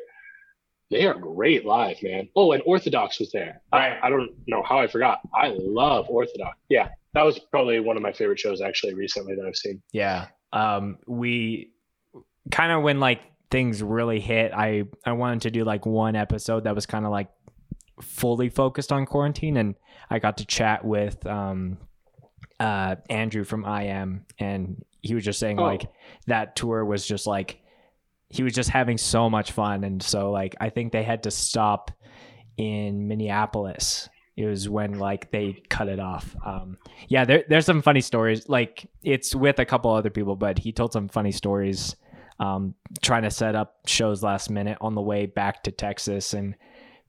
[0.91, 2.29] they are great live, man.
[2.37, 3.61] Oh, and Orthodox was there.
[3.73, 3.99] Right.
[4.03, 5.21] I, I don't know how I forgot.
[5.35, 6.57] I love Orthodox.
[6.69, 9.83] Yeah, that was probably one of my favorite shows actually recently that I've seen.
[9.93, 10.29] Yeah.
[10.53, 11.73] Um, we
[12.51, 16.65] kind of when like things really hit, I I wanted to do like one episode
[16.65, 17.29] that was kind of like
[18.01, 19.75] fully focused on quarantine, and
[20.11, 21.79] I got to chat with um,
[22.61, 25.65] uh, Andrew from I Am, and he was just saying oh.
[25.65, 25.89] like
[26.27, 27.61] that tour was just like
[28.29, 31.31] he was just having so much fun and so like i think they had to
[31.31, 31.91] stop
[32.57, 36.77] in minneapolis it was when like they cut it off um
[37.09, 40.73] yeah there, there's some funny stories like it's with a couple other people but he
[40.73, 41.95] told some funny stories
[42.39, 46.55] um trying to set up shows last minute on the way back to texas and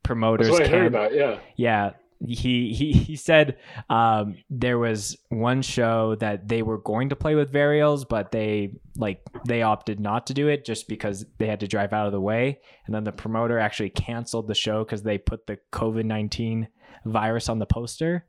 [0.08, 0.48] promoters.
[0.48, 1.13] That's what I heard about.
[1.13, 1.40] Yeah.
[1.56, 1.92] Yeah.
[2.26, 3.58] He he he said
[3.90, 8.74] um, there was one show that they were going to play with Varials, but they
[8.96, 12.13] like they opted not to do it just because they had to drive out of
[12.13, 12.60] the way.
[12.86, 16.70] And then the promoter actually canceled the show because they put the COVID nineteen
[17.06, 18.26] virus on the poster.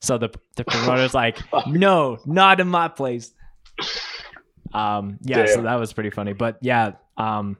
[0.00, 3.32] So the the promoter's like, no, not in my place.
[4.72, 6.32] Um, yeah, so that was pretty funny.
[6.32, 7.56] But yeah, um,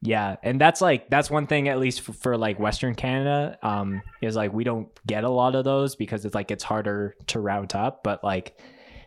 [0.00, 4.02] yeah, and that's like that's one thing at least for, for like Western Canada, um,
[4.20, 7.40] is like we don't get a lot of those because it's like it's harder to
[7.40, 8.02] route up.
[8.02, 8.58] But like,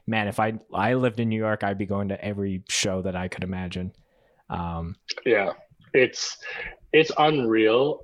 [0.08, 3.16] man, if I I lived in New York, I'd be going to every show that
[3.16, 3.92] I could imagine.
[4.50, 5.54] Um, Yeah,
[5.94, 6.38] it's
[6.94, 8.00] it's unreal.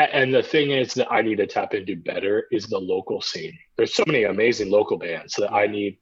[0.00, 3.20] A- And the thing is that I need to tap into better is the local
[3.20, 3.56] scene.
[3.76, 5.98] There's so many amazing local bands that I need.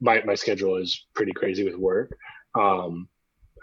[0.00, 2.16] My my schedule is pretty crazy with work,
[2.58, 3.08] um,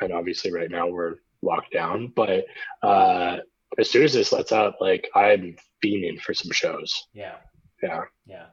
[0.01, 2.11] and obviously right now we're locked down.
[2.15, 2.45] But
[2.83, 3.37] uh,
[3.77, 7.07] as soon as this lets out, like I'm fiending for some shows.
[7.13, 7.35] yeah.
[7.81, 8.45] Yeah, Yeah.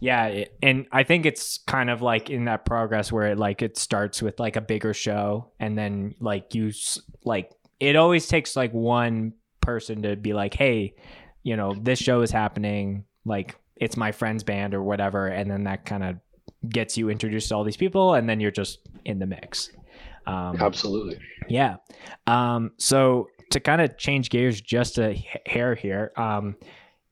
[0.00, 3.76] Yeah, and I think it's kind of like in that progress where it like it
[3.78, 6.72] starts with like a bigger show and then like you
[7.24, 10.94] like it always takes like one person to be like, "Hey,
[11.42, 15.64] you know, this show is happening, like it's my friend's band or whatever." And then
[15.64, 16.16] that kind of
[16.68, 19.70] gets you introduced to all these people and then you're just in the mix.
[20.26, 21.18] Um absolutely.
[21.48, 21.76] yeah.
[22.26, 25.14] Um, so to kind of change gears just a
[25.46, 26.56] hair here, um,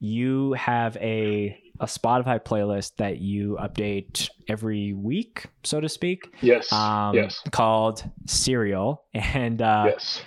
[0.00, 6.72] you have a a Spotify playlist that you update every week, so to speak, Yes.
[6.72, 7.40] um, yes.
[7.52, 9.04] called Cereal.
[9.14, 10.20] And uh, yes.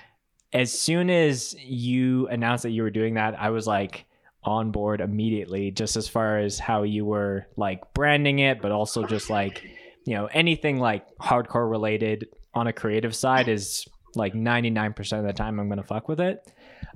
[0.54, 4.06] As soon as you announced that you were doing that, I was like
[4.44, 9.06] on board immediately, just as far as how you were like branding it, but also
[9.06, 9.64] just like,
[10.06, 15.34] you know, anything like hardcore related on a creative side is like 99% of the
[15.34, 16.52] time I'm going to fuck with it.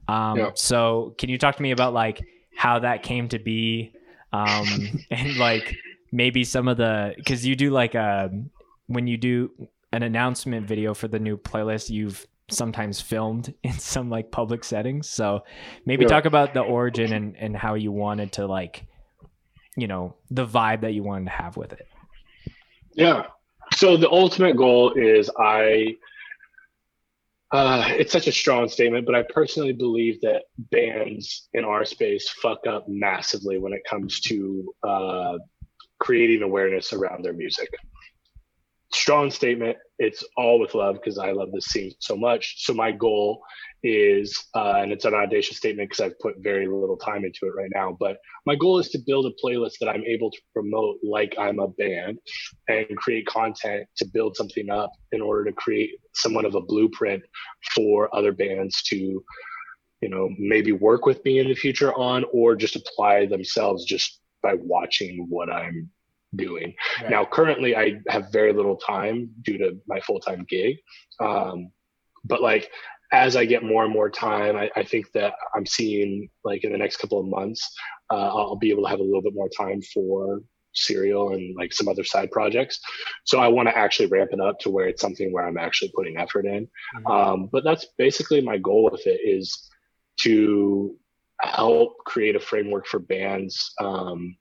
[0.07, 0.51] Um, Yeah.
[0.55, 3.93] So can you talk to me about like how that came to be?
[4.33, 4.65] Um,
[5.11, 5.75] and like
[6.11, 8.31] maybe some of the, cause you do like, a
[8.87, 9.51] when you do
[9.91, 15.09] an announcement video for the new playlist, you've sometimes filmed in some like public settings.
[15.09, 15.43] So
[15.85, 16.09] maybe Yeah.
[16.09, 18.85] talk about the origin and, and how you wanted to like,
[19.75, 21.87] you know, the vibe that you wanted to have with it.
[22.93, 23.27] Yeah.
[23.73, 25.95] So the ultimate goal is I.
[27.51, 32.27] Uh, it's such a strong statement, but I personally believe that bands in our space
[32.27, 35.37] fuck up massively when it comes to uh,
[35.99, 37.69] creating awareness around their music.
[38.91, 39.77] Strong statement.
[39.97, 42.65] It's all with love because I love this scene so much.
[42.65, 43.41] So my goal
[43.83, 47.55] is, uh, and it's an audacious statement because I've put very little time into it
[47.55, 50.97] right now, but my goal is to build a playlist that I'm able to promote
[51.03, 52.17] like I'm a band
[52.67, 57.23] and create content to build something up in order to create somewhat of a blueprint
[57.73, 59.23] for other bands to
[60.01, 64.19] you know maybe work with me in the future on or just apply themselves just
[64.43, 65.89] by watching what i'm
[66.35, 66.73] doing.
[67.09, 70.77] Now currently i have very little time due to my full-time gig.
[71.19, 71.71] Um,
[72.23, 72.69] but like
[73.11, 76.71] as i get more and more time I, I think that i'm seeing like in
[76.71, 77.61] the next couple of months
[78.11, 80.41] uh, i'll be able to have a little bit more time for
[80.75, 82.79] cereal and like some other side projects.
[83.23, 85.91] So i want to actually ramp it up to where it's something where i'm actually
[85.95, 86.67] putting effort in.
[87.05, 89.69] Um, but that's basically my goal with it is
[90.21, 90.95] to
[91.41, 94.35] help create a framework for bands um,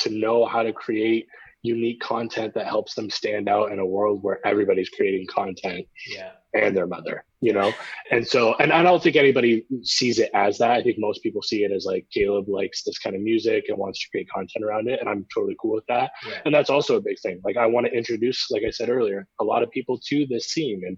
[0.00, 1.26] to know how to create
[1.62, 6.30] unique content that helps them stand out in a world where everybody's creating content yeah.
[6.54, 7.72] and their mother you know?
[8.10, 10.70] And so and i don't think anybody sees it as that.
[10.70, 13.78] I think most people see it as like caleb likes this kind of music and
[13.78, 16.10] wants to create content around it and i'm totally cool with that.
[16.26, 16.38] Yeah.
[16.44, 17.40] and that's also a big thing.
[17.44, 20.46] Like i want to introduce like i said earlier a lot of people to this
[20.52, 20.96] scene and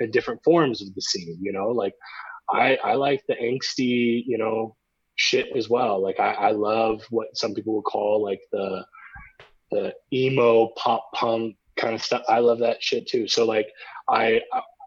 [0.00, 1.68] and different forms of the scene you know?
[1.68, 1.94] Like
[2.50, 4.76] i i like the angsty you know
[5.28, 8.84] shit as well like i i love what some people would call like the
[9.70, 13.68] the emo pop punk kind of stuff i love that shit too so like
[14.10, 14.40] i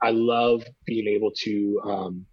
[0.04, 1.54] i love being able to
[1.86, 2.26] um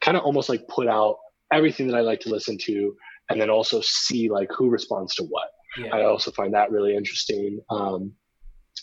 [0.00, 1.16] kind of almost like put out
[1.52, 2.94] everything that i like to listen to
[3.28, 5.94] and then also see like who responds to what Yeah.
[5.94, 7.60] I also find that really interesting.
[7.70, 8.00] Um,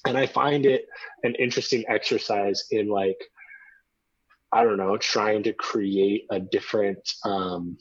[0.08, 0.84] and I find it
[1.28, 3.20] an interesting exercise in like,
[4.54, 7.78] I don't know, trying to create a different, um,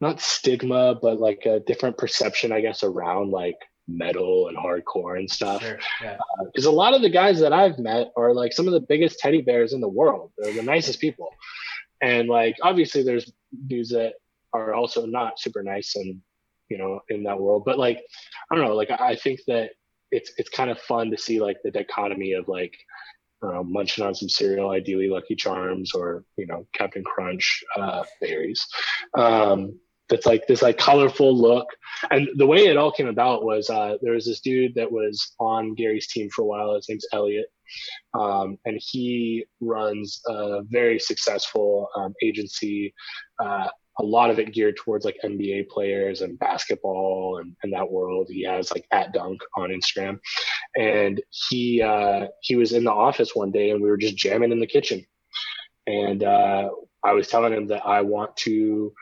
[0.00, 3.56] not stigma, but like a different perception, I guess, around like
[3.86, 5.62] metal and hardcore and stuff.
[5.62, 5.78] Sure.
[6.02, 6.18] Yeah.
[6.46, 9.18] Because a lot of the guys that I've met are like some of the biggest
[9.18, 10.32] teddy bears in the world.
[10.38, 11.30] They're the nicest people.
[12.00, 13.32] And like, obviously, there's
[13.66, 14.14] dudes that
[14.52, 16.20] are also not super nice and
[16.68, 18.02] you know in that world but like
[18.50, 19.70] i don't know like i I think that
[20.10, 22.74] it's it's kind of fun to see like the dichotomy of like
[23.42, 28.66] uh, munching on some cereal, ideally Lucky Charms or you know Captain Crunch uh, berries.
[29.16, 31.66] Um, that's like this like colorful look,
[32.10, 35.34] and the way it all came about was uh, there was this dude that was
[35.38, 36.74] on Gary's team for a while.
[36.74, 37.46] His name's Elliot,
[38.14, 42.94] um, and he runs a very successful um, agency.
[43.42, 43.68] Uh,
[44.00, 48.28] a lot of it geared towards like NBA players and basketball and, and that world.
[48.30, 50.20] He has like at dunk on Instagram.
[50.76, 54.52] And he uh, he was in the office one day and we were just jamming
[54.52, 55.04] in the kitchen.
[55.86, 56.68] And uh,
[57.02, 58.92] I was telling him that I want to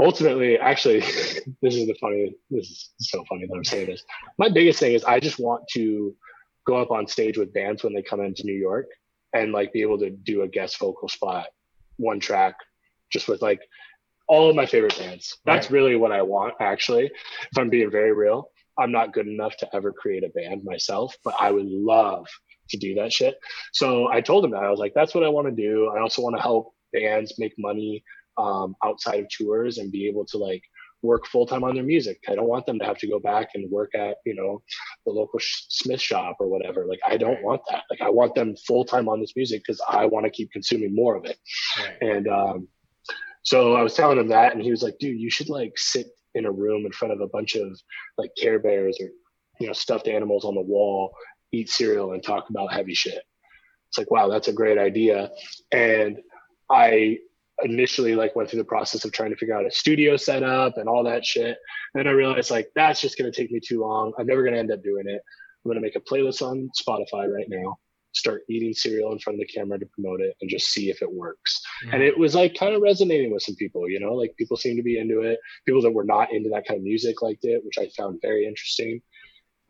[0.00, 1.00] ultimately actually
[1.62, 4.04] this is the funny this is so funny that I'm saying this.
[4.38, 6.14] My biggest thing is I just want to
[6.66, 8.86] go up on stage with bands when they come into New York
[9.32, 11.46] and like be able to do a guest vocal spot,
[11.96, 12.56] one track
[13.10, 13.60] just with like
[14.28, 15.36] all of my favorite bands.
[15.44, 15.72] That's right.
[15.72, 17.06] really what I want, actually.
[17.06, 21.16] If I'm being very real, I'm not good enough to ever create a band myself,
[21.24, 22.26] but I would love
[22.70, 23.34] to do that shit.
[23.72, 25.88] So I told him that I was like, that's what I want to do.
[25.88, 28.04] I also want to help bands make money
[28.36, 30.62] um, outside of tours and be able to like
[31.02, 32.20] work full time on their music.
[32.28, 34.62] I don't want them to have to go back and work at, you know,
[35.06, 36.86] the local Smith shop or whatever.
[36.86, 37.84] Like, I don't want that.
[37.90, 40.94] Like, I want them full time on this music because I want to keep consuming
[40.94, 41.38] more of it.
[42.00, 42.68] And, um,
[43.42, 46.08] so I was telling him that, and he was like, "Dude, you should like sit
[46.34, 47.80] in a room in front of a bunch of
[48.18, 49.08] like Care Bears or
[49.58, 51.14] you know stuffed animals on the wall,
[51.50, 53.22] eat cereal, and talk about heavy shit."
[53.88, 55.30] It's like, wow, that's a great idea.
[55.72, 56.20] And
[56.70, 57.18] I
[57.62, 60.88] initially like went through the process of trying to figure out a studio setup and
[60.88, 61.58] all that shit.
[61.94, 64.12] And I realized like that's just gonna take me too long.
[64.18, 65.20] I'm never gonna end up doing it.
[65.64, 67.76] I'm gonna make a playlist on Spotify right now
[68.12, 71.02] start eating cereal in front of the camera to promote it and just see if
[71.02, 71.60] it works.
[71.84, 71.94] Mm-hmm.
[71.94, 74.76] And it was like kind of resonating with some people, you know, like people seem
[74.76, 75.38] to be into it.
[75.66, 78.46] People that were not into that kind of music liked it, which I found very
[78.46, 79.00] interesting.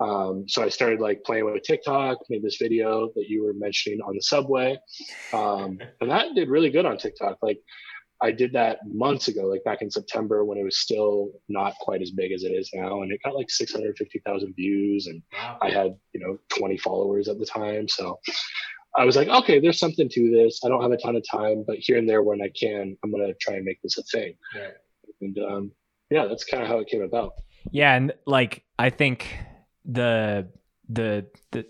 [0.00, 4.00] Um, so I started like playing with TikTok, made this video that you were mentioning
[4.00, 4.78] on the subway.
[5.32, 7.36] Um, and that did really good on TikTok.
[7.42, 7.58] Like
[8.22, 12.02] I did that months ago, like back in September when it was still not quite
[12.02, 13.02] as big as it is now.
[13.02, 15.58] And it got like 650,000 views and wow.
[15.62, 17.86] I had, you know, 20 followers at the time.
[17.88, 18.18] So
[18.96, 20.60] I was like, okay, there's something to this.
[20.64, 23.10] I don't have a ton of time, but here and there when I can, I'm
[23.10, 24.34] going to try and make this a thing.
[24.54, 24.72] Right.
[25.20, 25.72] And um,
[26.10, 27.32] yeah, that's kind of how it came about.
[27.70, 27.94] Yeah.
[27.94, 29.26] And like, I think
[29.92, 30.48] the,
[30.88, 31.66] the, the,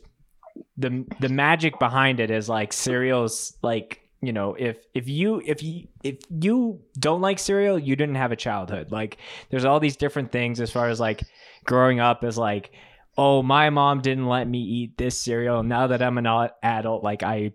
[0.76, 5.62] the, the magic behind it is like cereals like you know if if you if
[5.62, 8.92] you if you don't like cereal you didn't have a childhood.
[8.92, 9.18] Like
[9.50, 11.22] there's all these different things as far as like
[11.64, 12.72] growing up is like
[13.16, 15.62] oh my mom didn't let me eat this cereal.
[15.62, 17.52] Now that i'm an adult like i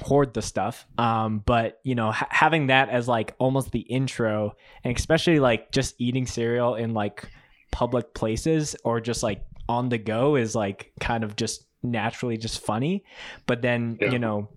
[0.00, 0.86] hoard the stuff.
[0.98, 5.72] Um but you know ha- having that as like almost the intro and especially like
[5.72, 7.28] just eating cereal in like
[7.70, 12.60] public places or just like on the go is like kind of just naturally just
[12.60, 13.04] funny
[13.46, 14.10] but then yeah.
[14.10, 14.48] you know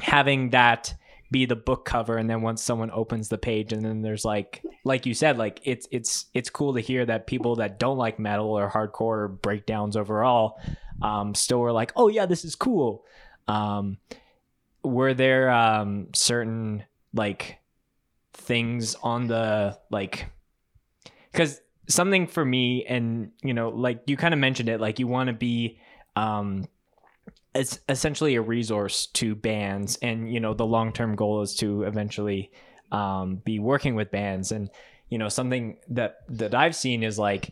[0.00, 0.94] having that
[1.30, 4.62] be the book cover and then once someone opens the page and then there's like
[4.84, 8.18] like you said like it's it's it's cool to hear that people that don't like
[8.18, 10.60] metal or hardcore or breakdowns overall
[11.02, 13.04] um still are like oh yeah this is cool
[13.48, 13.98] um
[14.84, 17.58] were there um certain like
[18.32, 20.26] things on the like
[21.32, 25.06] because something for me and you know like you kind of mentioned it like you
[25.06, 25.78] want to be
[26.16, 26.66] um
[27.54, 32.50] it's essentially a resource to bands and you know the long-term goal is to eventually
[32.92, 34.52] um, be working with bands.
[34.52, 34.70] And
[35.08, 37.50] you know something that that i've seen is like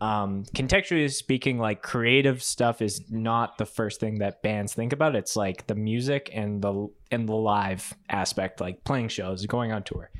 [0.00, 5.16] um, contextually speaking like creative stuff is not the first thing that bands think about
[5.16, 9.82] it's like the music and the and the live aspect like playing shows going on
[9.82, 10.10] tour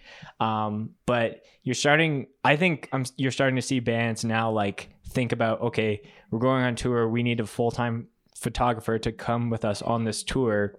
[0.41, 5.33] um, but you're starting i think I'm, you're starting to see bands now like think
[5.33, 9.83] about okay we're going on tour we need a full-time photographer to come with us
[9.83, 10.79] on this tour.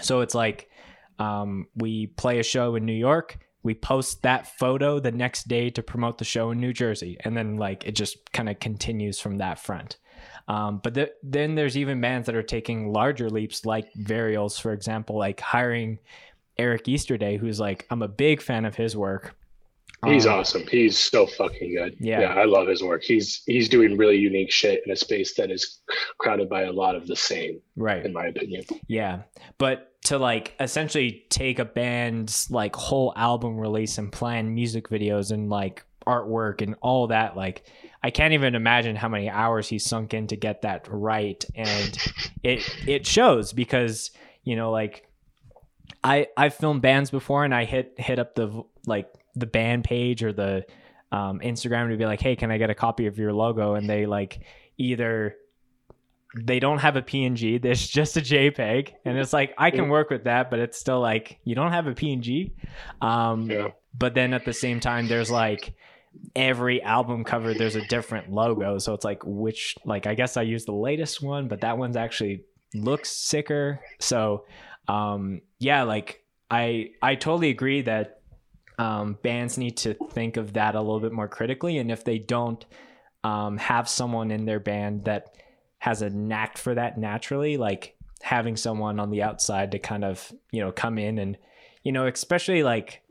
[0.00, 0.68] So it's like
[1.18, 3.38] um, we play a show in New York.
[3.68, 7.36] We post that photo the next day to promote the show in New Jersey, and
[7.36, 9.98] then like it just kind of continues from that front.
[10.48, 14.72] Um, but th- then there's even bands that are taking larger leaps, like Varials, for
[14.72, 15.98] example, like hiring
[16.56, 19.36] Eric Easterday, who's like I'm a big fan of his work.
[20.06, 20.64] He's um, awesome.
[20.68, 21.96] He's so fucking good.
[21.98, 22.20] Yeah.
[22.20, 23.02] yeah, I love his work.
[23.02, 25.80] He's he's doing really unique shit in a space that is
[26.18, 27.60] crowded by a lot of the same.
[27.74, 28.04] Right.
[28.06, 28.64] In my opinion.
[28.86, 29.22] Yeah,
[29.58, 35.32] but to like essentially take a band's like whole album release and plan music videos
[35.32, 37.64] and like artwork and all that, like
[38.02, 41.98] I can't even imagine how many hours he sunk in to get that right, and
[42.44, 44.12] it it shows because
[44.44, 45.08] you know like
[46.04, 50.22] I I've filmed bands before and I hit hit up the like the band page
[50.22, 50.64] or the
[51.10, 53.74] um, Instagram to be like, hey, can I get a copy of your logo?
[53.74, 54.40] And they like
[54.76, 55.36] either
[56.36, 57.60] they don't have a PNG.
[57.62, 61.00] There's just a JPEG, and it's like I can work with that, but it's still
[61.00, 62.52] like you don't have a PNG.
[63.00, 63.68] Um, Yeah.
[63.98, 65.74] But then at the same time, there's like
[66.36, 70.42] every album cover there's a different logo, so it's like which like I guess I
[70.42, 73.80] use the latest one, but that one's actually looks sicker.
[73.98, 74.44] So
[74.86, 78.17] um, yeah, like I I totally agree that
[78.78, 82.18] um, bands need to think of that a little bit more critically, and if they
[82.18, 82.64] don't
[83.24, 85.36] um, have someone in their band that
[85.78, 90.32] has a knack for that naturally, like having someone on the outside to kind of
[90.50, 91.38] you know come in and
[91.84, 93.02] you know especially like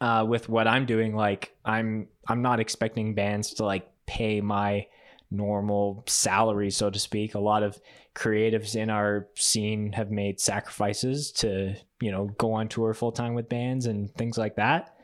[0.00, 4.86] uh, with what I'm doing, like I'm I'm not expecting bands to like pay my
[5.30, 7.34] normal salary, so to speak.
[7.34, 7.80] A lot of
[8.14, 13.34] creatives in our scene have made sacrifices to you know go on tour full time
[13.34, 14.96] with bands and things like that.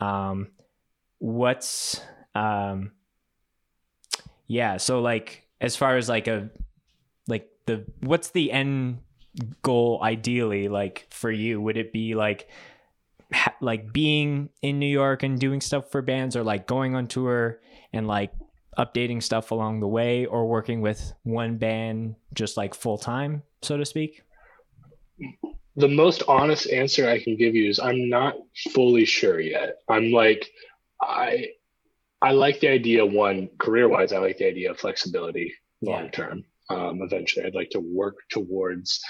[0.00, 0.48] Um,
[1.18, 2.00] what's
[2.34, 2.92] um,
[4.46, 6.50] yeah, so like as far as like a
[7.28, 8.98] like the what's the end
[9.62, 11.60] goal ideally like for you?
[11.60, 12.48] Would it be like
[13.60, 17.60] like being in New York and doing stuff for bands or like going on tour
[17.92, 18.32] and like
[18.78, 23.76] updating stuff along the way or working with one band just like full time so
[23.76, 24.22] to speak
[25.76, 28.34] the most honest answer I can give you is I'm not
[28.72, 29.78] fully sure yet.
[29.88, 30.50] I'm like,
[31.00, 31.48] I,
[32.20, 33.04] I like the idea.
[33.04, 36.44] One, career wise, I like the idea of flexibility long term.
[36.68, 39.00] Um, eventually, I'd like to work towards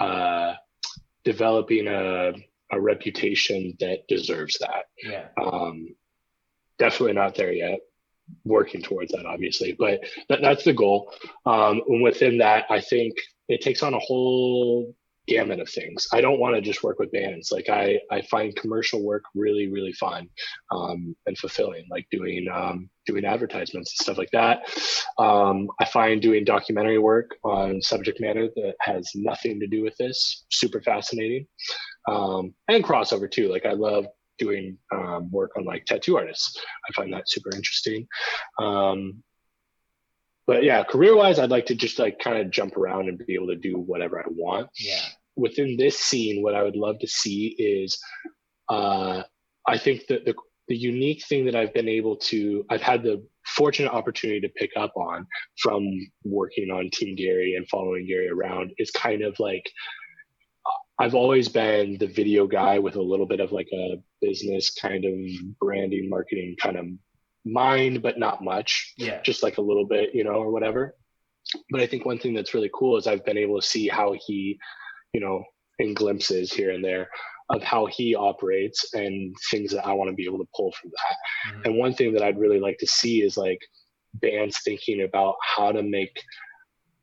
[0.00, 0.54] uh,
[1.24, 2.32] developing a
[2.70, 4.84] a reputation that deserves that.
[5.02, 5.88] yeah Um,
[6.78, 7.78] definitely not there yet.
[8.44, 11.12] Working towards that, obviously, but that, that's the goal.
[11.46, 13.14] Um, and within that, I think
[13.48, 14.94] it takes on a whole
[15.28, 16.08] gamut of things.
[16.12, 17.52] I don't want to just work with bands.
[17.52, 20.28] Like I, I find commercial work really, really fun
[20.72, 21.86] um, and fulfilling.
[21.90, 24.62] Like doing um, doing advertisements and stuff like that.
[25.18, 29.96] Um, I find doing documentary work on subject matter that has nothing to do with
[29.98, 31.46] this super fascinating.
[32.08, 33.48] Um, and crossover too.
[33.48, 34.06] Like I love
[34.38, 36.60] doing um, work on like tattoo artists.
[36.88, 38.06] I find that super interesting.
[38.58, 39.22] Um,
[40.46, 43.34] but yeah, career wise, I'd like to just like kind of jump around and be
[43.34, 44.68] able to do whatever I want.
[44.78, 45.00] yeah
[45.36, 48.00] Within this scene, what I would love to see is,
[48.68, 49.22] uh,
[49.66, 50.34] I think that the
[50.68, 54.70] the unique thing that I've been able to, I've had the fortunate opportunity to pick
[54.76, 55.26] up on
[55.58, 55.88] from
[56.24, 59.64] working on Team Gary and following Gary around is kind of like
[60.98, 65.04] I've always been the video guy with a little bit of like a business kind
[65.04, 65.14] of
[65.60, 66.86] branding, marketing kind of
[67.44, 70.94] mind, but not much, yeah just like a little bit, you know, or whatever.
[71.70, 74.14] But I think one thing that's really cool is I've been able to see how
[74.26, 74.58] he,
[75.12, 75.42] you know,
[75.78, 77.08] in glimpses here and there
[77.50, 80.90] of how he operates and things that I want to be able to pull from
[80.90, 81.54] that.
[81.54, 81.64] Mhm.
[81.64, 83.60] And one thing that I'd really like to see is like
[84.14, 86.22] bands thinking about how to make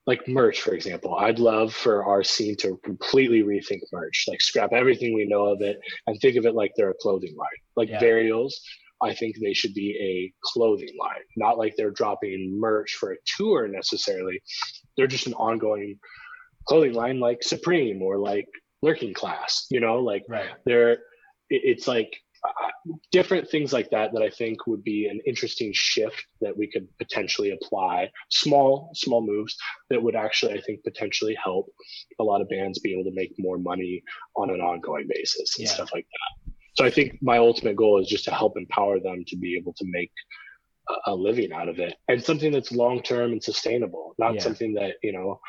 [0.07, 1.15] like merch, for example.
[1.15, 5.61] I'd love for our scene to completely rethink merch, like scrap everything we know of
[5.61, 7.47] it and think of it like they're a clothing line.
[7.75, 7.99] Like Yeah.
[7.99, 8.53] Varials,
[9.01, 13.17] I think they should be a clothing line, not like they're dropping merch for a
[13.37, 14.41] tour necessarily.
[14.95, 15.97] They're just an ongoing
[16.67, 18.47] clothing line like Supreme or like
[18.81, 21.01] Lurking Class, you know, like right there it-
[21.49, 22.15] it's like
[23.11, 26.87] different things like that that i think would be an interesting shift that we could
[26.97, 29.55] potentially apply small small moves
[29.89, 31.67] that would actually i think potentially help
[32.19, 34.03] a lot of bands be able to make more money
[34.35, 35.73] on an ongoing basis and Yeah.
[35.73, 39.23] stuff like that so i think my ultimate goal is just to help empower them
[39.27, 40.11] to be able to make
[40.89, 44.41] a, a living out of it and something that's long term and sustainable not Yeah.
[44.41, 45.39] something that you know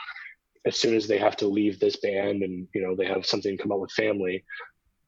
[0.67, 3.57] as soon as they have to leave this band and you know they have something
[3.59, 4.45] come up with family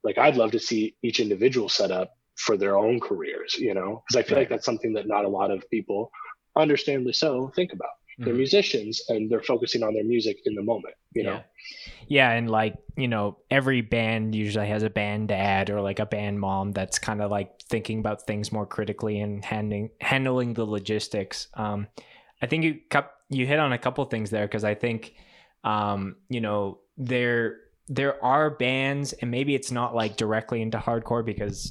[0.04, 4.02] like I'd love to see each individual set up for their own careers, you know,
[4.06, 4.42] because I feel Right.
[4.42, 6.10] like that's something that not a lot of people,
[6.56, 7.90] understandably so, think about.
[8.24, 8.38] They're Mhm.
[8.46, 11.34] musicians and they're focusing on their music in the moment, you know.
[11.34, 11.42] yeah.
[12.08, 16.06] Yeah, and like, you know, every band usually has a band dad or like a
[16.06, 20.64] band mom that's kind of like thinking about things more critically and handling handling the
[20.64, 21.48] logistics.
[21.54, 21.88] Um
[22.40, 22.80] I think you
[23.30, 25.14] you hit on a couple things there because I think
[25.64, 27.58] um, you know, there
[27.88, 31.70] there are bands and maybe it's not like directly into hardcore because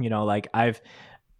[0.00, 0.80] you know, like I've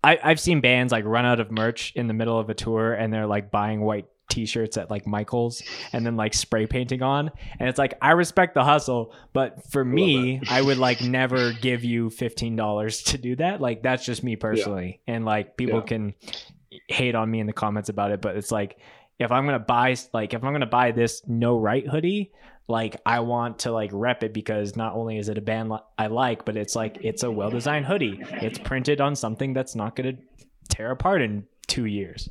[0.02, 2.92] I, I've seen bands like run out of merch in the middle of a tour
[2.94, 5.62] and they're like buying white t-shirts at like Michael's
[5.92, 7.30] and then like spray painting on.
[7.58, 11.82] And it's like I respect the hustle but for me I would like never give
[11.82, 13.60] you $15 to do that.
[13.60, 15.00] Like that's just me personally.
[15.06, 15.84] And like people Yeah.
[15.84, 16.14] can
[16.88, 18.78] hate on me in the comments about it but it's like
[19.18, 22.32] if I'm gonna buy like if I'm gonna buy this no right hoodie
[22.68, 25.78] like I want to like rep it because not only is it a band li-
[25.96, 29.74] I like but it's like it's a well designed hoodie it's printed on something that's
[29.74, 30.14] not gonna
[30.68, 32.28] tear apart in two years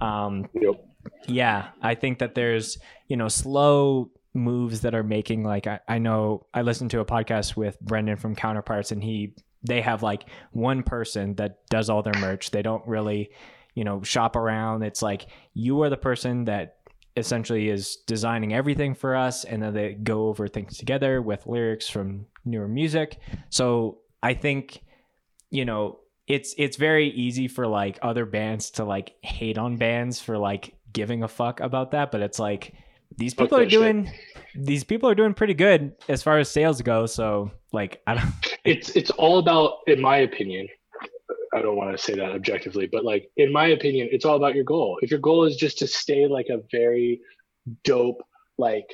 [0.00, 0.74] um Yep.
[1.28, 2.76] yeah, I think that there's,
[3.08, 7.04] you know, slow moves that are making like I, I know I listened to a
[7.04, 12.02] podcast with Brendan from Counterparts and he they have like one person that does all
[12.02, 12.50] their merch.
[12.50, 13.30] They don't really,
[13.80, 14.82] you know, shop around.
[14.82, 16.76] It's like you are the person that
[17.16, 21.88] essentially is designing everything for us and then they go over things together with lyrics
[21.88, 23.18] from newer music.
[23.48, 24.82] So I think,
[25.48, 30.20] you know, it's it's very easy for like other bands to like hate on bands
[30.20, 32.74] for like giving a fuck about that, but it's like
[33.16, 34.66] these people are doing shit.
[34.66, 37.06] these people are doing pretty good as far as sales go.
[37.06, 40.68] So like I don't it's it's all about in my opinion.
[41.52, 44.54] I don't want to say that objectively, but like in my opinion, it's all about
[44.54, 44.98] your goal.
[45.02, 47.20] If your goal is just to stay like a very
[47.84, 48.22] dope,
[48.58, 48.86] like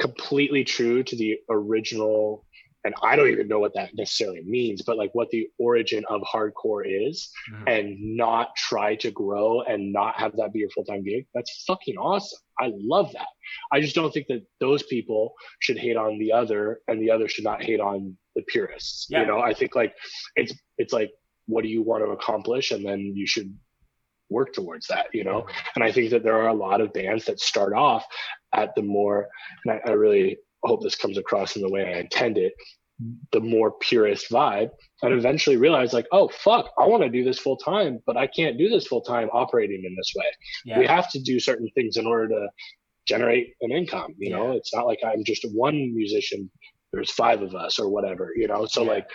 [0.00, 2.44] completely true to the original
[2.84, 6.20] and I don't even know what that necessarily means, but like what the origin of
[6.20, 7.66] hardcore is mm-hmm.
[7.66, 11.64] and not try to grow and not have that be your full time gig, that's
[11.66, 12.38] fucking awesome.
[12.60, 13.26] I love that.
[13.72, 17.26] I just don't think that those people should hate on the other and the other
[17.26, 19.06] should not hate on the purists.
[19.08, 19.22] Yeah.
[19.22, 19.94] You know, I think like
[20.36, 21.10] it's it's like
[21.46, 23.54] what do you want to accomplish and then you should
[24.30, 25.46] work towards that, you know?
[25.74, 28.04] And I think that there are a lot of bands that start off
[28.54, 29.28] at the more,
[29.64, 32.54] and I, I really hope this comes across in the way I intend it,
[33.32, 34.70] the more purist vibe,
[35.02, 38.26] and eventually realize like, oh fuck, I want to do this full time, but I
[38.26, 40.26] can't do this full time operating in this way.
[40.64, 40.78] Yeah.
[40.78, 42.48] We have to do certain things in order to
[43.06, 44.14] generate an income.
[44.18, 44.36] You yeah.
[44.36, 46.50] know, it's not like I'm just one musician.
[46.92, 48.30] There's five of us or whatever.
[48.36, 48.90] You know, so yeah.
[48.90, 49.06] like,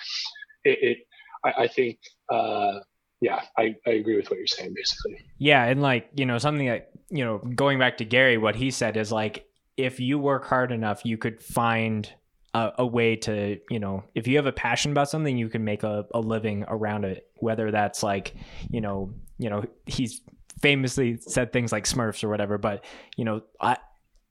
[0.66, 0.80] it.
[0.82, 0.98] it
[1.44, 2.00] I, I, think.
[2.30, 2.80] uh
[3.22, 5.26] yeah, I, I agree with what you're saying basically.
[5.38, 8.72] Yeah, and like, you know, something that, you know, going back to Gary, what he
[8.72, 12.12] said is like if you work hard enough, you could find
[12.54, 15.64] a, a, way to, you know, if you have a passion about something, you can
[15.64, 17.30] make a, a living around it.
[17.38, 18.36] Whether that's like,
[18.70, 20.22] you know, you know, he's
[20.62, 22.58] famously said things like Smurfs or whatever.
[22.58, 22.86] But
[23.18, 23.78] you know, I,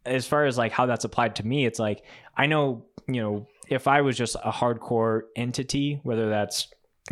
[0.06, 2.04] as far as like how that's applied to me, it's like
[2.36, 6.68] I know, you know, if I was just a hardcore entity, whether that's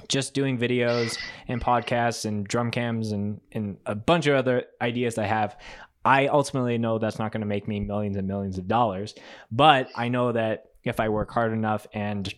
[0.09, 1.18] just doing videos
[1.49, 5.57] and podcasts and drum cams and, and a bunch of other ideas I have,
[6.05, 9.14] I ultimately know that's not going to make me millions and millions of dollars,
[9.51, 12.32] but I know that if I work hard enough and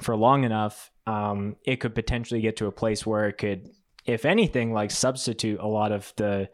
[0.00, 3.70] for long enough, um, it could potentially get to a place where it could,
[4.04, 6.48] if anything, like substitute a lot of the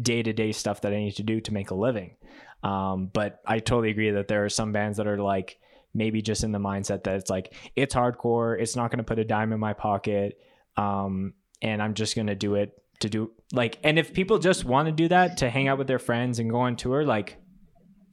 [0.00, 2.16] day to day stuff that I need to do to make a living.
[2.62, 5.58] Um, but I totally agree that there are some bands that are like
[5.94, 9.18] maybe just in the mindset that it's like it's hardcore, it's not going to put
[9.18, 10.38] a dime in my pocket,
[10.76, 14.64] um, and I'm just going to do it to do like and if people just
[14.66, 17.38] want to do that to hang out with their friends and go on tour like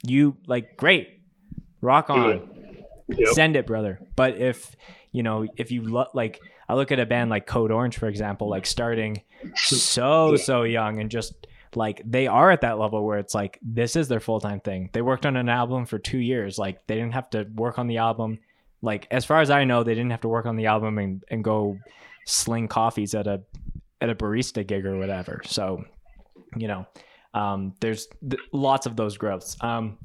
[0.03, 1.21] you like great
[1.81, 2.49] rock on.
[3.09, 3.33] Yep.
[3.33, 4.01] send it brother.
[4.17, 4.75] But if
[5.11, 8.07] you know if you look like i look at a band like code orange for
[8.07, 9.23] example like starting
[9.55, 13.95] so so young and just like they are at that level where it's like this
[13.95, 17.13] is their full-time thing they worked on an album for two years like they didn't
[17.13, 18.39] have to work on the album
[18.81, 21.23] like as far as i know they didn't have to work on the album and,
[21.29, 21.77] and go
[22.25, 23.41] sling coffees at a
[24.01, 25.41] at a barista gig or whatever.
[25.45, 25.83] So,
[26.55, 26.85] you know,
[27.33, 29.57] um, there's th- lots of those growths.
[29.61, 29.97] Um,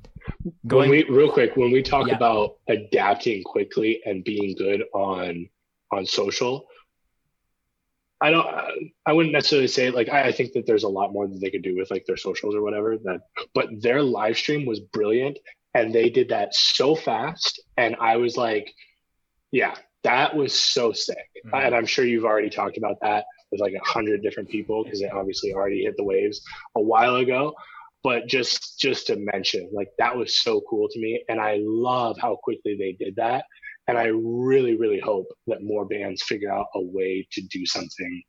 [0.67, 2.17] going we, real quick, when we talk yeah.
[2.17, 5.49] about adapting quickly and being good on
[5.93, 6.67] on social,
[8.23, 8.47] I don't.
[9.05, 11.51] I wouldn't necessarily say like I, I think that there's a lot more that they
[11.51, 12.97] could do with like their socials or whatever.
[12.99, 15.39] That, but their live stream was brilliant,
[15.75, 18.73] and they did that so fast, and I was like,
[19.51, 21.17] yeah, that was so sick.
[21.47, 21.55] Mm-hmm.
[21.55, 25.01] And I'm sure you've already talked about that with like a hundred different people because
[25.01, 26.43] they obviously already hit the waves
[26.77, 27.55] a while ago.
[28.05, 32.19] But just just to mention, like that was so cool to me, and I love
[32.21, 33.45] how quickly they did that.
[33.89, 38.23] And I really, really hope that more bands figure out a way to do something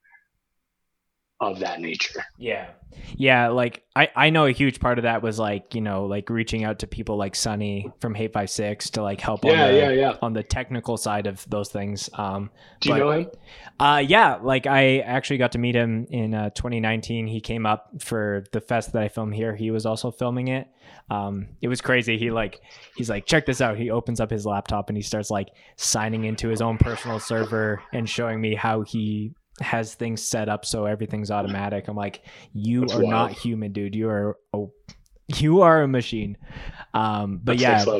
[1.39, 2.23] of that nature.
[2.37, 2.69] Yeah.
[3.15, 6.29] Yeah, like I I know a huge part of that was like, you know, like
[6.29, 9.89] reaching out to people like Sunny from Hate5six to like help yeah, on the yeah,
[9.89, 10.17] yeah.
[10.21, 12.09] on the technical side of those things.
[12.13, 12.51] Um
[12.81, 13.31] Do you know him?
[13.79, 17.27] Uh yeah, like I actually got to meet him in uh, 2019.
[17.27, 19.55] He came up for the fest that I filmed here.
[19.55, 20.67] He was also filming it.
[21.09, 22.17] Um it was crazy.
[22.17, 22.61] He like
[22.95, 23.77] he's like check this out.
[23.77, 27.81] He opens up his laptop and he starts like signing into his own personal server
[27.93, 31.87] and showing me how he has things set up so everything's automatic.
[31.87, 33.09] I'm like, you That's are wild.
[33.11, 33.93] not human, dude.
[33.95, 34.65] You are a,
[35.35, 36.37] you are a machine.
[36.93, 37.99] Um, but That's yeah,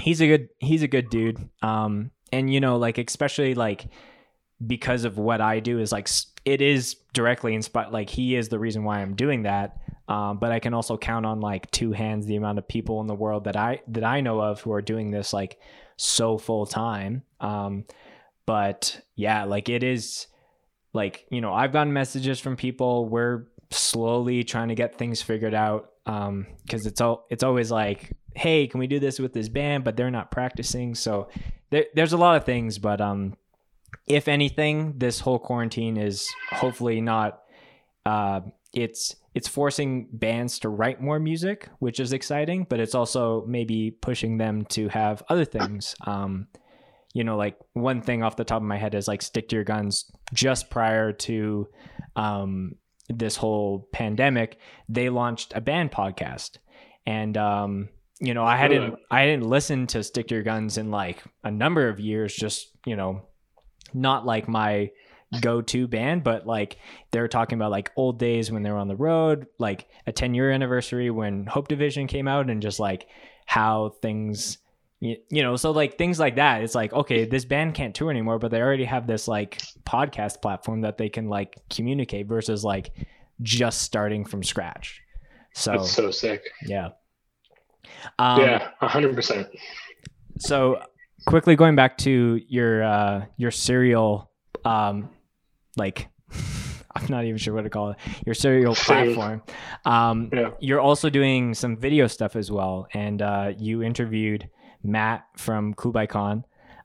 [0.00, 1.48] he's a good he's a good dude.
[1.62, 3.88] Um, and you know, like especially like
[4.64, 6.08] because of what I do is like
[6.44, 7.92] it is directly inspired.
[7.92, 9.78] Like he is the reason why I'm doing that.
[10.08, 13.06] Um, but I can also count on like two hands the amount of people in
[13.06, 15.58] the world that I that I know of who are doing this like
[15.96, 17.22] so full time.
[17.40, 17.84] Um,
[18.46, 20.28] but yeah, like it is
[20.92, 23.08] like you know i've gotten messages from people.
[23.08, 28.12] We're slowly trying to get things figured out um because it's all it's always like
[28.36, 29.82] hey can we do this with this band?
[29.84, 30.94] But they're not practicing.
[30.94, 31.28] So
[31.70, 33.36] there, there's a lot of things but um
[34.06, 37.42] if anything this whole quarantine is hopefully not
[38.04, 38.40] uh
[38.72, 43.90] it's it's forcing bands to write more music which is exciting but it's also maybe
[43.90, 45.94] pushing them to have other things.
[46.06, 46.48] Um
[47.14, 49.56] you know like one thing off the top of my head is like stick to
[49.56, 50.10] your guns.
[50.32, 51.68] Just prior to
[52.16, 52.76] um
[53.08, 54.58] this whole pandemic,
[54.88, 56.58] they launched a band podcast.
[57.06, 57.88] And um,
[58.20, 61.50] you know, I hadn't I didn't listen to Stick to Your Guns in like a
[61.50, 63.22] number of years, just, you know,
[63.94, 64.90] not like my
[65.40, 66.78] go-to band, but like
[67.10, 70.12] they were talking about like old days when they were on the road, like a
[70.12, 73.06] 10 year anniversary when Hope Division came out and just like
[73.46, 74.58] how things
[75.00, 78.38] you, know so like things like that it's like okay this band can't tour anymore
[78.38, 82.92] but they already have this like podcast platform that they can like communicate versus like
[83.42, 85.02] just starting from scratch
[85.54, 86.42] so That's so sick.
[86.64, 86.88] yeah
[88.18, 89.48] um, yeah, hundred percent.
[90.38, 90.80] so
[91.26, 94.30] quickly going back to your uh your cereal
[94.64, 95.10] um
[95.76, 96.08] like
[96.94, 99.42] i'm not even sure what to call it your cereal platform.
[99.84, 100.50] Um Yeah.
[100.60, 102.86] you're also doing some video stuff as well.
[102.94, 104.48] And uh you interviewed
[104.82, 106.44] matt from Kublai Khan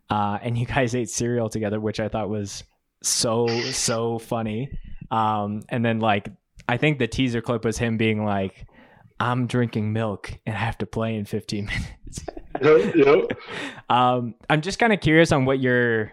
[0.09, 2.63] uh and you guys ate cereal together which i thought was
[3.03, 4.69] so so funny.
[5.09, 6.29] Um and then like
[6.67, 8.65] i think the teaser clip was him being like
[9.19, 12.25] i'm drinking milk and i have to play in 15 minutes.
[12.61, 13.39] Yep, yep.
[13.89, 16.11] um, I'm just kind of curious on what your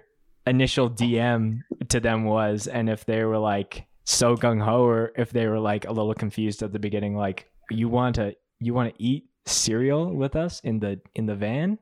[0.49, 5.31] initial DM to them was, and if they were like so gung ho, or if
[5.31, 8.95] they were like a little confused at the beginning, like you want to you want
[8.95, 11.79] to eat cereal with us in the in the van.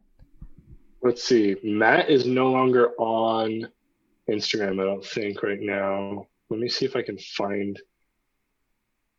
[1.03, 1.57] Let's see.
[1.63, 3.69] Matt is no longer on
[4.29, 6.27] Instagram, I don't think, right now.
[6.51, 7.81] Let me see if I can find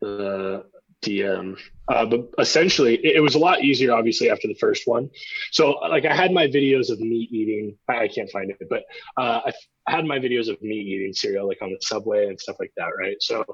[0.02, 0.66] the
[1.04, 1.58] DM.
[1.90, 5.10] Uh, but essentially, it, it was a lot easier, obviously, after the first one.
[5.52, 7.78] So, like, I had my videos of me eating.
[7.90, 8.84] I, I can't find it, but
[9.18, 12.28] uh, I, f- I had my videos of me eating cereal, like on the subway
[12.28, 13.18] and stuff like that, right?
[13.20, 13.46] So,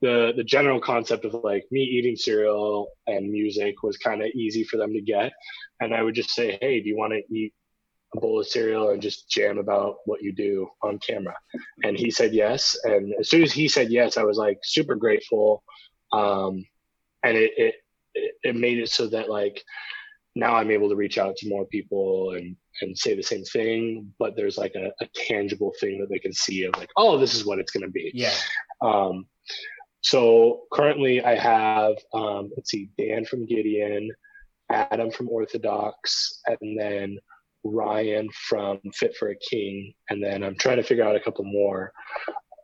[0.00, 4.64] the the general concept of like me eating cereal and music was kind of easy
[4.64, 5.32] for them to get,
[5.80, 7.52] and I would just say, "Hey, do you want to eat
[8.16, 11.34] a bowl of cereal and just jam about what you do on camera.
[11.84, 12.76] And he said yes.
[12.84, 15.62] And as soon as he said yes, I was like super grateful.
[16.12, 16.64] Um,
[17.22, 17.74] and it, it,
[18.42, 19.62] it, made it so that like
[20.34, 24.12] now I'm able to reach out to more people and, and say the same thing,
[24.18, 27.34] but there's like a, a tangible thing that they can see of like, oh, this
[27.34, 28.12] is what it's going to be.
[28.14, 28.34] Yeah.
[28.80, 29.26] Um,
[30.00, 34.10] so currently I have, um, let's see, Dan from Gideon,
[34.70, 37.18] Adam from Orthodox, and then
[37.64, 41.44] Ryan from Fit for a King, and then I'm trying to figure out a couple
[41.44, 41.92] more.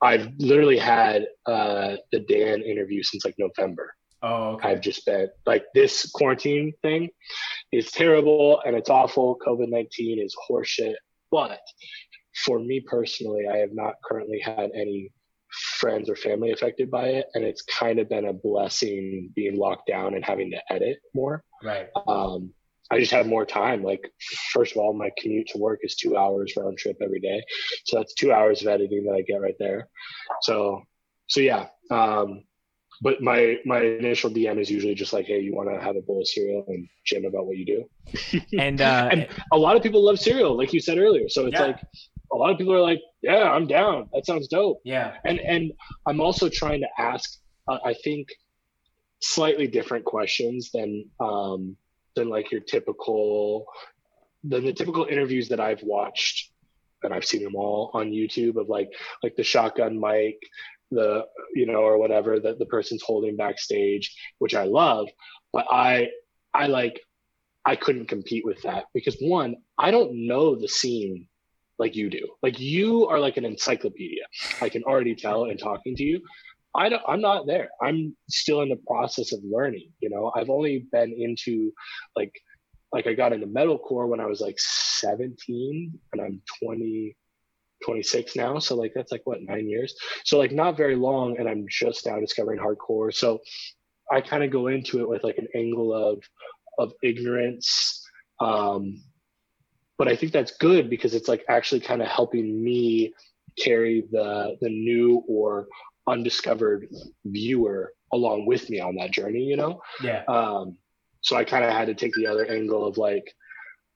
[0.02, 3.94] I've literally had uh, the Dan interview since like November.
[4.24, 4.70] Oh, okay.
[4.70, 7.10] I've just been like this quarantine thing
[7.72, 9.38] is terrible and it's awful.
[9.46, 10.94] COVID 19 is horseshit.
[11.30, 11.60] But
[12.44, 15.12] for me personally, I have not currently had any
[15.78, 17.26] friends or family affected by it.
[17.34, 21.44] And it's kind of been a blessing being locked down and having to edit more.
[21.62, 21.88] Right.
[22.06, 22.54] Um,
[22.90, 23.82] I just have more time.
[23.82, 24.10] Like,
[24.52, 27.44] first of all, my commute to work is two hours round trip every day.
[27.84, 29.88] So that's two hours of editing that I get right there.
[30.42, 30.82] So,
[31.26, 31.66] so yeah.
[31.90, 32.44] Um,
[33.02, 36.00] but my my initial DM is usually just like, hey, you want to have a
[36.02, 38.40] bowl of cereal and jam about what you do.
[38.58, 41.28] And uh, and a lot of people love cereal, like you said earlier.
[41.28, 41.66] So it's Yeah.
[41.66, 41.80] like
[42.32, 44.08] a lot of people are like, yeah, I'm down.
[44.12, 44.80] That sounds dope.
[44.84, 45.16] yeah.
[45.24, 45.72] And and
[46.06, 47.38] I'm also trying to ask,
[47.68, 48.28] uh, I think,
[49.20, 51.76] slightly different questions than um,
[52.16, 53.66] than like your typical
[54.44, 56.50] than the typical interviews that I've watched,
[57.02, 58.90] and I've seen them all on YouTube of like
[59.22, 60.38] like the shotgun mic,
[60.90, 61.24] the
[61.54, 65.08] you know or whatever that the person's holding backstage, which I love,
[65.52, 66.08] but I
[66.52, 67.00] I like
[67.64, 71.28] I couldn't compete with that because one I don't know the scene
[71.78, 72.28] like you do.
[72.42, 74.24] Like you are like an encyclopedia.
[74.60, 76.20] I can already tell in talking to you.
[76.74, 77.70] I don't, I'm not there.
[77.80, 79.90] I'm still in the process of learning.
[80.00, 81.72] You know, I've only been into
[82.16, 82.32] like,
[82.92, 87.16] like I got into metalcore when I was like 17 and I'm 20,
[87.84, 88.58] 26 now.
[88.58, 89.94] So like, that's like what, nine years.
[90.24, 91.38] So like not very long.
[91.38, 93.14] And I'm just now discovering hardcore.
[93.14, 93.40] So
[94.10, 96.22] I kind of go into it with like an angle of,
[96.78, 98.02] of ignorance.
[98.40, 99.02] Um,
[99.96, 103.14] but I think that's good because it's like actually kind of helping me
[103.56, 105.68] carry the the new or
[106.06, 106.88] undiscovered
[107.24, 109.80] viewer along with me on that journey, you know?
[110.02, 110.22] Yeah.
[110.28, 110.76] Um,
[111.20, 113.34] so I kind of had to take the other angle of like,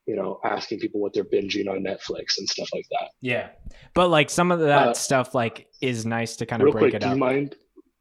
[0.08, 3.10] you know, asking people what they're binging on Netflix and stuff like that.
[3.20, 3.50] Yeah.
[3.94, 6.94] But like some of that Uh, stuff like is nice to kind of break quick,
[6.94, 7.56] it do you mind?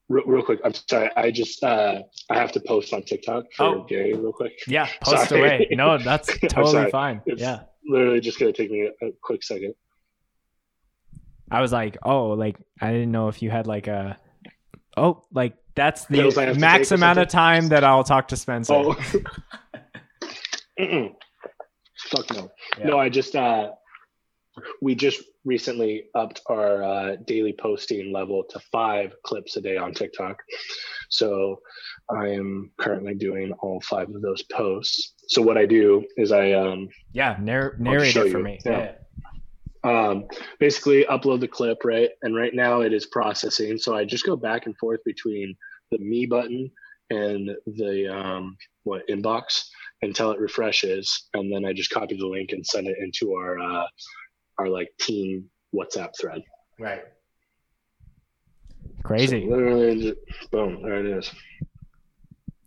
[0.08, 0.62] real, real quick.
[0.64, 1.10] I'm sorry.
[1.18, 3.84] I just uh, I have to post on TikTok for Oh.
[3.90, 4.54] Gary real quick.
[4.68, 5.42] Yeah, post Sorry.
[5.42, 5.68] away.
[5.72, 7.22] No, that's totally fine.
[7.26, 7.64] It's Yeah.
[7.86, 9.74] literally just gonna take me a, a quick second.
[11.52, 14.18] I was like, oh, like I didn't know if you had like a,
[14.96, 18.74] oh, like that's the max amount of time that I'll talk to Spencer.
[18.76, 18.96] Oh.
[22.10, 22.52] Fuck no.
[22.78, 22.88] Yeah.
[22.88, 23.72] No, I just uh
[24.82, 29.94] we just recently upped our uh, daily posting level to five clips a day on
[29.94, 30.42] TikTok.
[31.10, 31.62] So
[32.10, 35.14] I am currently doing all five of those posts.
[35.28, 38.44] So what I do is I um Yeah, narr- narrate it for you.
[38.44, 38.60] me.
[38.66, 38.94] Yeah.
[39.84, 40.26] um,
[40.60, 42.10] basically upload the clip, right?
[42.24, 43.78] And right now it is processing.
[43.78, 45.56] So I just go back and forth between
[45.92, 46.72] the me button
[47.10, 49.66] and the um, what inbox
[50.02, 53.60] until it refreshes, and then I just copy the link and send it into our
[53.60, 53.86] uh,
[54.60, 56.42] our like team WhatsApp thread.
[56.80, 57.02] Right.
[58.98, 59.46] So Crazy.
[59.46, 61.32] literally, just, boom, there it is.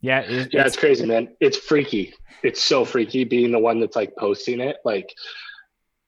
[0.01, 0.21] Yeah.
[0.21, 1.37] It, Yeah, it's, it's crazy, man.
[1.41, 2.15] It's freaky.
[2.43, 4.77] It's so freaky being the one that's like posting it.
[4.85, 5.13] Like,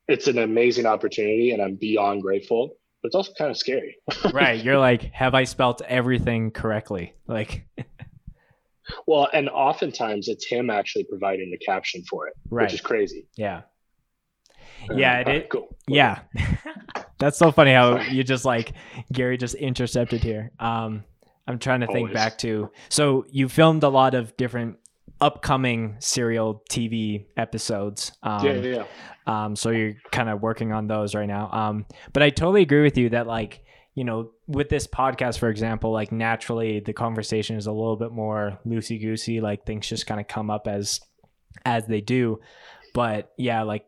[0.08, 2.76] it's an amazing opportunity, and I'm beyond grateful.
[3.02, 3.96] But it's also kind of scary.
[4.32, 4.62] right.
[4.62, 7.14] You're like, have I spelt everything correctly?
[7.26, 7.66] Like,
[9.06, 12.64] Well, and oftentimes it's him actually providing the caption for it, right.
[12.64, 13.26] which is crazy.
[13.36, 13.62] yeah.
[14.90, 15.76] Uh, Yeah, it right, is- cool.
[15.86, 16.20] Yeah.
[17.18, 18.10] That's so funny how Sorry.
[18.10, 18.72] you just like
[19.12, 20.50] Gary just intercepted here.
[20.58, 21.04] Um
[21.46, 22.14] I'm trying to think Always.
[22.14, 24.76] back to so you filmed a lot of different
[25.20, 28.10] upcoming cereal TV episodes.
[28.24, 28.84] Um yeah, yeah,
[29.28, 29.44] yeah.
[29.44, 31.48] um so you're kind of working on those right now.
[31.52, 33.62] Um but I totally agree with you that like
[33.94, 38.10] you know, with this podcast, for example, like naturally the conversation is a little bit
[38.10, 39.40] more loosey goosey.
[39.40, 41.00] Like things just kind of come up as
[41.64, 42.40] as they do.
[42.94, 43.84] But yeah, like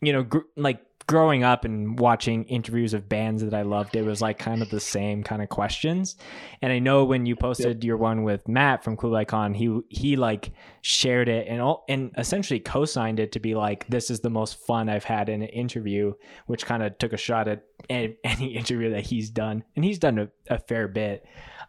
[0.00, 4.04] you know, gr- like growing up and watching interviews of bands that I loved, it
[4.04, 6.16] was like kind of the same kind of questions.
[6.60, 10.16] And I know when you posted your one with Matt from Kublai Khan, he he
[10.16, 14.30] like shared it and all and essentially co-signed it to be like this is the
[14.30, 16.12] most fun I've had in an interview,
[16.46, 20.18] which kind of took a shot at any interview that he's done, and he's done
[20.18, 21.24] a, a fair bit.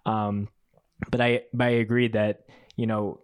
[0.06, 0.50] Um,
[1.10, 3.22] but I but I agree that you know,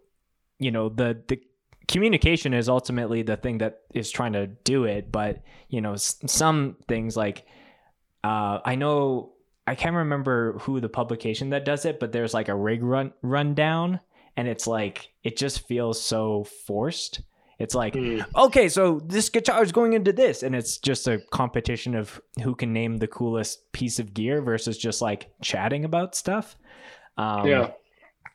[0.59, 1.41] you know the the
[1.89, 5.11] communication is ultimately the thing that is trying to do it.
[5.11, 7.45] But you know, s- some things like
[8.23, 9.33] uh, I know
[9.67, 13.11] I can't remember who the publication that does it, but there's like a rig run
[13.21, 13.99] rundown,
[14.37, 17.21] and it's like it just feels so forced.
[17.59, 21.19] It's like Mm, okay, so this guitar is going into this, and it's just a
[21.31, 26.15] competition of who can name the coolest piece of gear versus just like chatting about
[26.15, 26.55] stuff.
[27.17, 27.71] Um, yeah,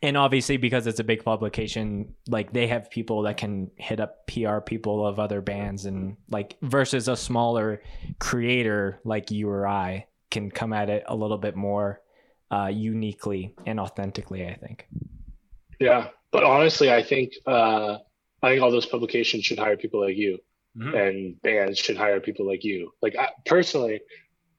[0.04, 4.26] and obviously because it's a big publication, like they have people that can hit up
[4.26, 7.82] PR people of other bands, and like versus a smaller
[8.18, 12.02] creator like you or I can come at it a little bit more
[12.50, 14.46] uh, uniquely and authentically.
[14.46, 14.86] I think.
[15.80, 16.08] yeah.
[16.30, 17.98] But honestly, I think uh,
[18.42, 20.38] I think all those publications should hire people like you,
[20.94, 22.92] and bands should hire people like you.
[23.00, 24.00] Like I, personally,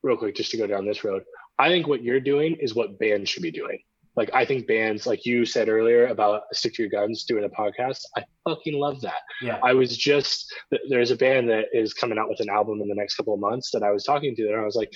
[0.02, 1.24] real quick, just to go down this road,
[1.60, 3.80] I think what you're doing is what bands should be doing.
[4.16, 7.49] Like I think bands, like you said earlier about stick to your guns, doing a
[7.49, 7.99] podcast.
[8.16, 9.22] I fucking love that.
[9.41, 9.59] Yeah.
[9.61, 10.53] I was just
[10.89, 13.39] there's a band that is coming out with an album in the next couple of
[13.41, 14.93] months that I was talking to, and I was like,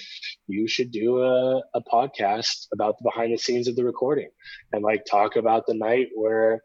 [0.47, 4.30] you should do a, a podcast about the behind the scenes of the recording
[4.72, 6.61] and like talk about the night where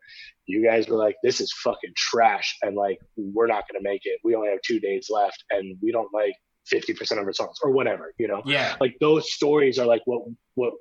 [0.46, 4.20] you guys were like, this is fucking trash, and like we're not gonna make it.
[4.22, 6.34] We only have two days left, and we don't like
[6.72, 8.76] 50% of our songs or whatever, you know Yeah.
[8.80, 10.22] like those stories are like what
[10.54, 10.72] what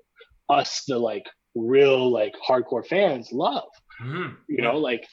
[0.49, 1.26] us the like
[1.56, 3.70] real like hardcore fans love.
[4.47, 5.08] You know like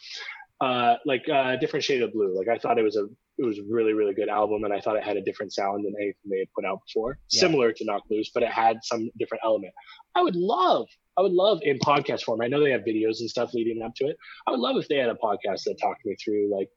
[0.60, 2.36] uh like uh different shade of blue.
[2.36, 3.06] Like i thought it was a
[3.38, 5.84] it was a really really good album and i thought it had a different sound
[5.84, 7.18] than anything they had put out before.
[7.30, 7.40] Yeah.
[7.40, 9.72] similar to Knocked Loose but it had some different element.
[10.14, 10.86] I would love
[11.18, 13.94] i would love in podcast form i know they have videos and stuff leading up
[13.96, 14.16] to it.
[14.46, 16.68] I would love if they had a podcast that talked me through like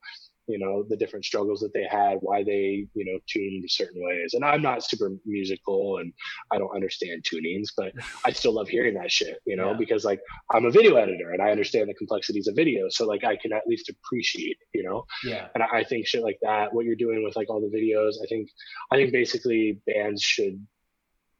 [0.47, 4.33] you know the different struggles that they had why they you know tuned certain ways
[4.33, 6.11] and i'm not super musical and
[6.51, 7.93] i don't understand tunings but
[8.25, 9.77] i still love hearing that shit you know Yeah.
[9.77, 10.19] because like
[10.53, 13.53] i'm a video editor and i understand the complexities of video so like i can
[13.53, 15.47] at least appreciate you know Yeah.
[15.55, 18.13] and I I think shit like that, what you're doing with like all the videos,
[18.23, 18.47] I think,
[18.91, 20.55] I think basically bands should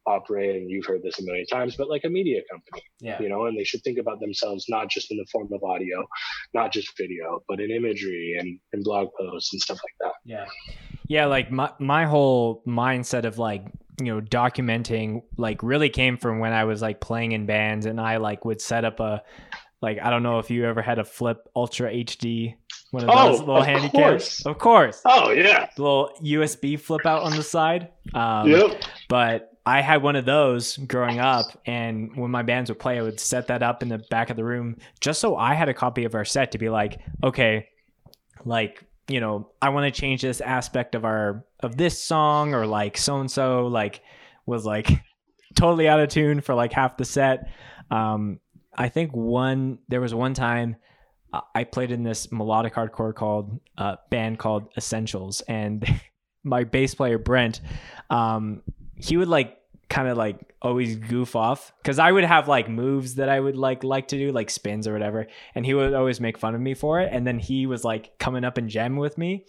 [0.05, 3.21] operate, and you've heard this a million times, but like a media company, Yeah.
[3.21, 6.05] you know, and they should think about themselves not just in the form of audio,
[6.53, 10.13] not just video, but in imagery and, and blog posts and stuff like that.
[10.25, 10.45] Yeah.
[11.07, 13.65] Yeah, like my my whole mindset of like,
[14.01, 17.99] you know, documenting like really came from when I was like playing in bands and
[17.99, 19.21] I like would set up a
[19.81, 22.55] like I don't know if you ever had a flip ultra HD
[22.91, 24.45] one of Oh, those little of course.
[24.45, 25.01] Of course.
[25.05, 25.67] Oh yeah.
[25.75, 27.89] The little USB flip out on the side.
[28.13, 28.81] Um yep.
[29.09, 33.01] but I had one of those growing up, and when my bands would play, I
[33.01, 35.73] would set that up in the back of the room just so I had a
[35.73, 37.69] copy of our set to be like, okay,
[38.45, 42.65] like you know, I want to change this aspect of our of this song, or
[42.65, 44.01] like so and so like
[44.45, 44.89] was like
[45.55, 47.49] totally out of tune for like half the set.
[47.91, 48.39] Um,
[48.75, 50.77] I think one there was one time
[51.55, 55.85] I played in this melodic hardcore called uh, band called Essentials, and
[56.43, 57.61] my bass player Brent,
[58.09, 58.61] um,
[59.03, 59.57] he would like
[59.89, 63.57] kind of like always goof off because I would have like moves that I would
[63.57, 66.61] like like to do like spins or whatever, and he would always make fun of
[66.61, 67.09] me for it.
[67.11, 69.45] And then he was like coming up and jamming with me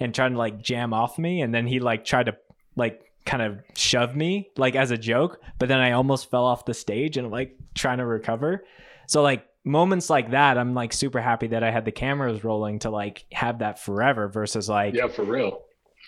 [0.00, 2.36] and trying to like jam off me, and then he like tried to
[2.74, 6.64] like kind of shove me like as a joke, but then I almost fell off
[6.64, 8.64] the stage and like trying to recover.
[9.06, 12.80] So like moments like that, I'm like super happy that I had the cameras rolling
[12.80, 15.62] to like have that forever versus like yeah, for real.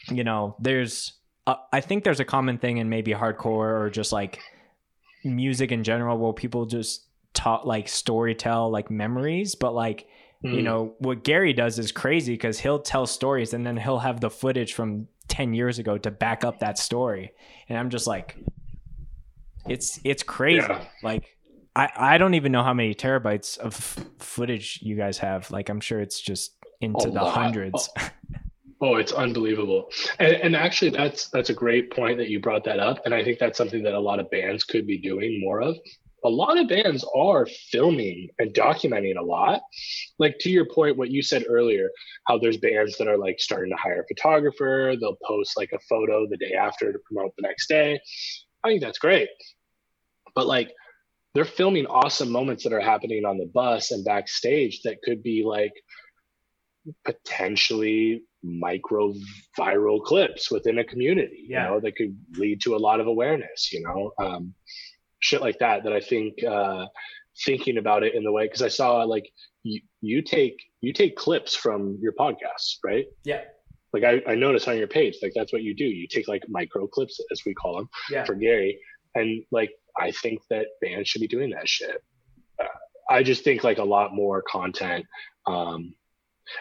[0.08, 1.12] You know, there's
[1.50, 4.40] uh, I think there's a common thing in maybe hardcore or just like
[5.24, 10.06] music in general where people just talk like story tell like memories, but like
[10.44, 10.50] mm.
[10.52, 10.64] you hmm.
[10.64, 14.30] know what Gary does is crazy because he'll tell stories and then he'll have the
[14.30, 17.32] footage from 10 years ago to back up that story
[17.68, 18.36] and i'm just like
[19.68, 20.84] it's it's crazy yeah.
[21.02, 21.36] like
[21.76, 23.74] i i don't even know how many terabytes of
[24.18, 27.32] footage you guys have like i'm sure it's just into a the lot.
[27.32, 27.88] hundreds
[28.80, 28.96] oh.
[28.96, 32.98] it's unbelievable and, and actually that's that's a great point that you brought that up
[33.04, 35.76] and i think that's something that a lot of bands could be doing more of
[36.24, 39.62] a lot of bands are filming and documenting a lot.
[40.18, 41.90] Like to your point, what you said earlier,
[42.26, 45.78] how there's bands that are like starting to hire a photographer, they'll post like a
[45.88, 47.98] photo the day after to promote the next day.
[48.62, 49.28] I think that's great.
[50.34, 50.72] But like
[51.34, 55.44] they're filming awesome moments that are happening on the bus and backstage that could be
[55.44, 55.72] like
[57.04, 59.12] potentially micro
[59.58, 61.64] viral clips within a community, yeah.
[61.64, 64.12] you know, that could lead to a lot of awareness, you know.
[64.18, 64.54] Um,
[65.20, 66.86] shit like that that I think uh,
[67.44, 69.30] thinking about it in the way because I saw like
[69.62, 73.06] you, you take you take clips from your podcasts, right?
[73.24, 73.42] Yeah.
[73.92, 75.84] Like I, I noticed on your page, like that's what you do.
[75.84, 78.24] You take like micro clips, as we call them, yeah.
[78.24, 78.78] for Gary,
[79.14, 82.02] and like I think that bands should be doing that shit.
[82.62, 82.66] Uh,
[83.10, 85.06] I just think like a lot more content.
[85.46, 85.94] Um,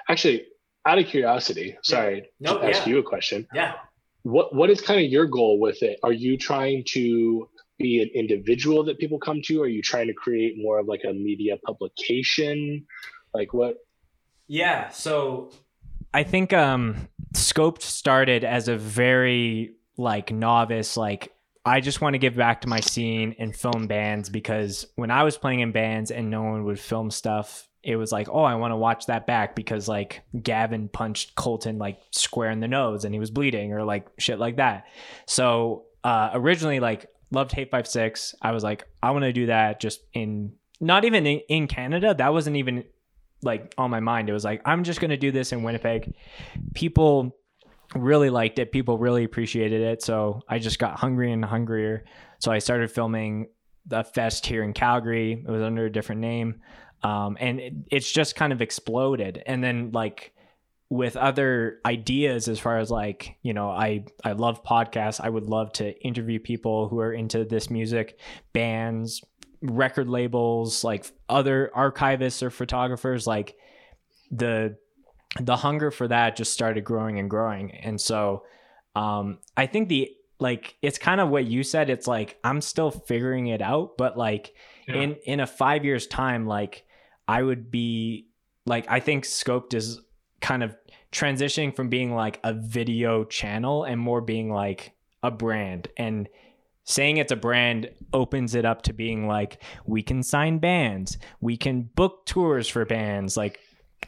[0.10, 0.48] actually,
[0.86, 2.52] out of curiosity, sorry yeah.
[2.52, 2.94] no, to ask yeah.
[2.94, 3.48] you a question.
[3.54, 3.74] Yeah.
[4.24, 6.00] What what is kind of your goal with it?
[6.04, 9.62] Are you trying to be an individual that people come to?
[9.62, 12.86] Are you trying to create more of like a media publication?
[13.34, 13.78] Like what?
[14.48, 14.90] Yeah.
[14.90, 15.52] So
[16.14, 21.34] I think um Scoped started as a very like novice, like
[21.66, 25.24] I just want to give back to my scene and film bands because when I
[25.24, 28.56] was playing in bands and no one would film stuff, it was like, oh, I
[28.56, 33.06] want to watch that back because like Gavin punched Colton like square in the nose
[33.06, 34.86] and he was bleeding or like shit like that.
[35.26, 38.36] So uh, originally, like loved Hate Five Six.
[38.42, 42.14] I was like, I want to do that just in not even in, in Canada.
[42.14, 42.84] That wasn't even
[43.42, 44.30] like on my mind.
[44.30, 46.14] It was like, I'm just going to do this in Winnipeg.
[46.74, 47.36] People
[47.96, 48.72] really liked it.
[48.72, 50.04] People really appreciated it.
[50.04, 52.06] So I just got hungry and hungrier.
[52.40, 53.48] So I started filming
[53.86, 55.44] the fest here in Calgary.
[55.46, 56.62] It was under a different name.
[57.04, 59.42] Um, and it, it's just kind of exploded.
[59.46, 60.34] And then like
[60.90, 65.46] with other ideas as far as like you know i i love podcasts i would
[65.46, 68.20] love to interview people who are into this music
[68.54, 69.24] bands
[69.62, 73.56] record labels like other archivists or photographers like
[74.32, 74.76] the
[75.40, 78.44] the hunger for that just started growing and growing and so
[78.96, 82.90] um i think the like it's kind of what you said it's like i'm still
[82.90, 84.56] figuring it out but like
[84.88, 84.96] yeah.
[84.96, 86.86] in in a 5 years time like
[87.30, 88.28] i would be
[88.66, 90.02] like i think scoped is
[90.42, 90.76] kind of
[91.12, 95.88] transitioning from being like a video channel and more being like a brand.
[95.98, 96.30] And
[96.84, 101.56] saying it's a brand opens it up to being like we can sign bands we
[101.56, 103.60] can book tours for bands like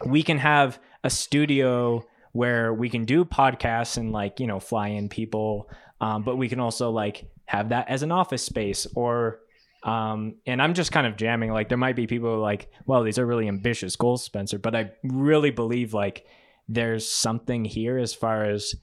[0.03, 4.88] we can have a studio where we can do podcasts and like you know fly
[4.88, 5.69] in people
[5.99, 9.41] um, but we can also like have that as an office space or
[9.84, 13.17] um, and i'm just kind of jamming like there might be people like well these
[13.17, 16.25] are really ambitious goals spencer but i really believe like
[16.67, 18.75] there's something here as far as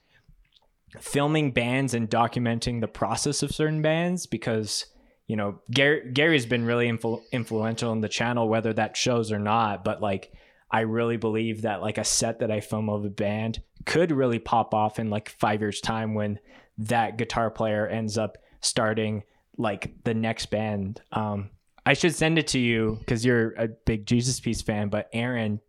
[1.01, 4.87] filming bands and documenting the process of certain bands because
[5.27, 9.39] you know Gary Gary's been really influ- influential in the channel whether that shows or
[9.39, 10.33] not but like
[10.71, 14.39] I really believe that like a set that I film of a band could really
[14.39, 16.39] pop off in like 5 years time when
[16.79, 19.25] that guitar player ends up starting
[19.59, 21.03] like the next band.
[21.13, 21.51] Um
[21.85, 25.61] I should send it to you cuz you're a big Jesus Piece fan but Aaron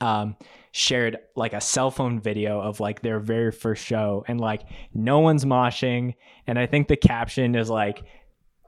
[0.00, 0.36] um,
[0.72, 4.62] shared like a cell phone video of like their very first show and like
[4.94, 6.14] no one's moshing.
[6.46, 8.04] And i think the caption is like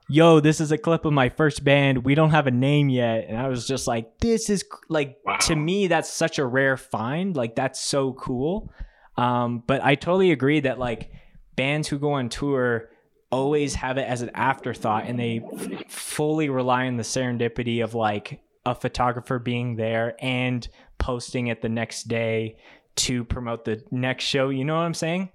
[0.08, 2.04] yo this is a clip of my first band.
[2.04, 3.26] We don't have a name yet.
[3.28, 5.36] And i was just like this is like wow.
[5.42, 7.36] to me that's such a rare find.
[7.36, 8.72] Like that's so cool.
[9.16, 11.10] Um, but i totally agree that like
[11.54, 12.90] bands who go on tour
[13.32, 17.94] always have it as an afterthought and they f- fully rely on the serendipity of
[17.94, 20.68] like a photographer being there and
[20.98, 22.56] posting it the next day
[22.94, 24.50] to promote the next show.
[24.50, 25.30] You know what I'm saying?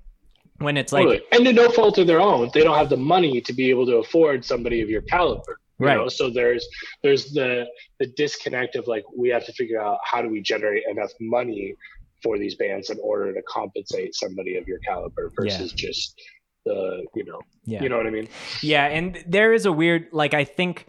[0.60, 1.24] When it's like, totally.
[1.32, 3.86] and to no fault of their own, they don't have the money to be able
[3.88, 5.60] to afford somebody of your caliber.
[5.80, 5.98] You right.
[5.98, 6.08] Know?
[6.08, 6.68] So there's
[7.04, 7.66] there's the
[8.00, 11.76] the disconnect of like we have to figure out how do we generate enough money
[12.24, 15.88] for these bands in order to compensate somebody of your caliber versus yeah.
[15.90, 16.20] just
[16.68, 17.84] the you know yeah.
[17.84, 18.28] you know what I mean?
[18.62, 20.88] Yeah, and there is a weird like I think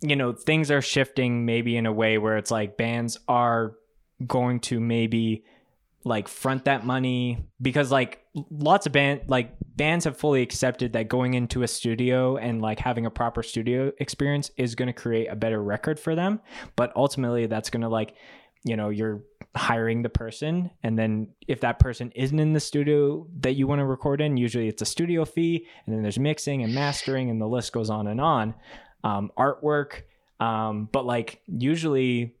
[0.00, 3.74] you know things are shifting maybe in a way where it's like bands are
[4.26, 5.44] going to maybe
[6.04, 11.08] like front that money because like lots of band like bands have fully accepted that
[11.08, 15.26] going into a studio and like having a proper studio experience is going to create
[15.26, 16.40] a better record for them
[16.76, 18.14] but ultimately that's going to like
[18.64, 19.22] you know you're
[19.56, 23.80] hiring the person and then if that person isn't in the studio that you want
[23.80, 27.40] to record in usually it's a studio fee and then there's mixing and mastering and
[27.40, 28.54] the list goes on and on
[29.04, 30.02] um, artwork
[30.38, 32.34] um, but like usually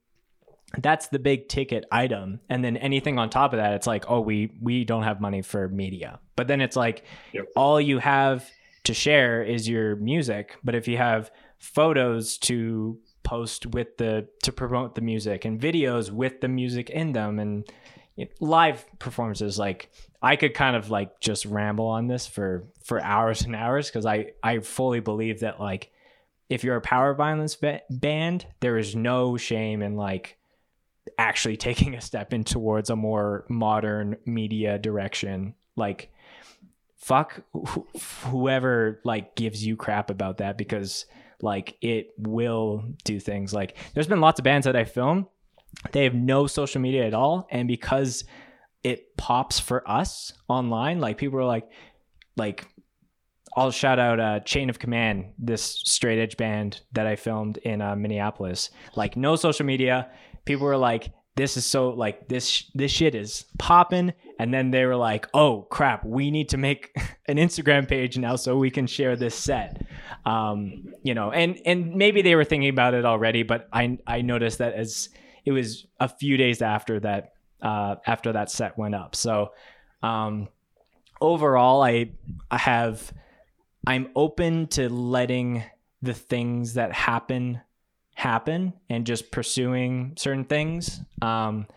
[0.78, 4.20] that's the big ticket item and then anything on top of that it's like oh
[4.20, 7.46] we we don't have money for media but then it's like yep.
[7.56, 8.48] all you have
[8.84, 12.98] to share is your music but if you have photos to
[13.28, 17.38] post with the to promote the music and videos with the music in them.
[17.38, 17.64] And
[18.40, 23.42] live performances like i could kind of like just ramble on this for for hours
[23.42, 25.92] and hours because i i fully believe that like
[26.48, 30.36] if you're a power violence ba- band there is no shame in like
[31.16, 35.54] actually taking a step in towards a more modern media direction.
[35.76, 36.10] Like
[36.96, 37.78] fuck wh-
[38.26, 41.06] whoever like gives you crap about that because
[41.40, 45.26] like it will do things like there's been lots of bands that I film
[45.92, 48.24] they have no social media at all and because
[48.82, 51.68] it pops for us online like people are like
[52.36, 52.66] like
[53.56, 57.80] I'll shout out uh, Chain of Command, this straight edge band that I filmed in
[57.80, 58.70] uh, Minneapolis.
[58.94, 60.10] Like no social media,
[60.44, 64.12] people were like, this is so like this this shit is popping.
[64.40, 66.90] And then they were like oh crap we need to make
[67.28, 69.86] an instagram page now so we can share this set.
[70.26, 74.20] Um you know and and maybe they were thinking about it already but i i
[74.20, 75.10] noticed that as
[75.44, 79.14] it was a few days after that uh after that set went up.
[79.14, 79.52] So
[80.02, 80.48] um
[81.20, 82.10] overall i
[82.50, 83.12] i have
[83.86, 85.62] i'm open to letting
[86.02, 87.60] the things that happen
[88.18, 91.68] happen and just pursuing certain things um,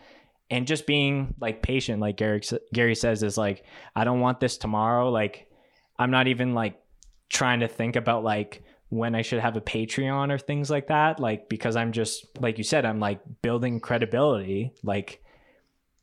[0.50, 2.42] and just being like patient like Gary
[2.74, 3.64] Gary says is like
[3.96, 5.12] I don't want this tomorrow.
[5.12, 5.48] Like
[6.00, 6.82] I'm not even like
[7.30, 11.20] trying to think about like when I should have a Patreon or things like that
[11.20, 14.74] like because I'm just like you said I'm like building credibility.
[14.82, 15.24] Like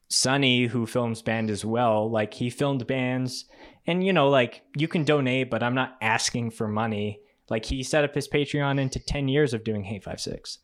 [0.08, 3.46] Sunny who films band as well like he filmed bands
[3.88, 7.82] and you know like you can donate but I'm not asking for money like he
[7.82, 10.58] set up his Patreon into 10 years of doing Hate5Six.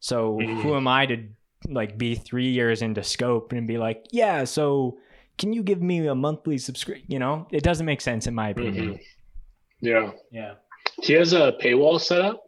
[0.00, 0.62] So mm.
[0.62, 1.28] who am I to
[1.68, 4.98] like be three years into scope and be like, yeah, so
[5.38, 7.06] can you give me a monthly subscription?
[7.08, 8.94] You know, it doesn't make sense in my opinion.
[8.94, 9.86] Mm-hmm.
[9.86, 10.10] Yeah.
[10.30, 10.54] Yeah.
[11.02, 12.44] He has a paywall set up.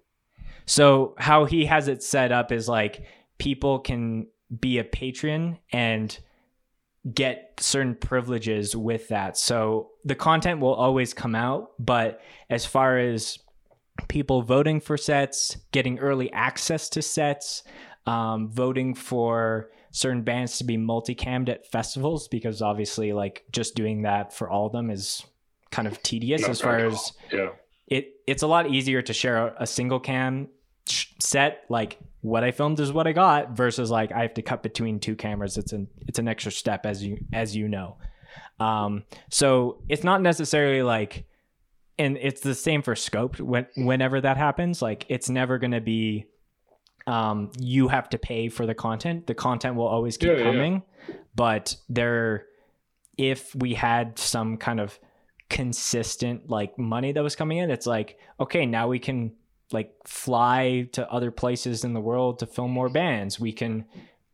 [0.67, 3.05] So how he has it set up is like
[3.39, 4.27] people can
[4.61, 6.17] be a patron and
[7.13, 9.37] get certain privileges with that.
[9.37, 13.39] So the content will always come out, but as far as
[14.09, 17.63] people voting for sets, getting early access to sets,
[18.07, 24.03] um, voting for certain bands to be multicammed at festivals because obviously like just doing
[24.03, 25.23] that for all of them is
[25.71, 27.51] kind of tedious Not as far as yeah.
[27.87, 30.49] it it's a lot easier to share a, a single cam
[30.87, 34.63] set like what I filmed is what I got versus like I have to cut
[34.63, 35.59] between two cameras.
[35.59, 37.99] It's an it's an extra step as you as you know.
[38.59, 41.27] Um so it's not necessarily like
[41.99, 45.81] and it's the same for scoped when whenever that happens like it's never going to
[45.81, 46.27] be
[47.07, 50.83] um you have to pay for the content the content will always keep yeah, coming
[51.09, 51.15] yeah.
[51.35, 52.47] but there
[53.19, 54.99] if we had some kind of
[55.49, 59.33] consistent like money that was coming in it's like okay now we can
[59.71, 63.85] like fly to other places in the world to film more bands we can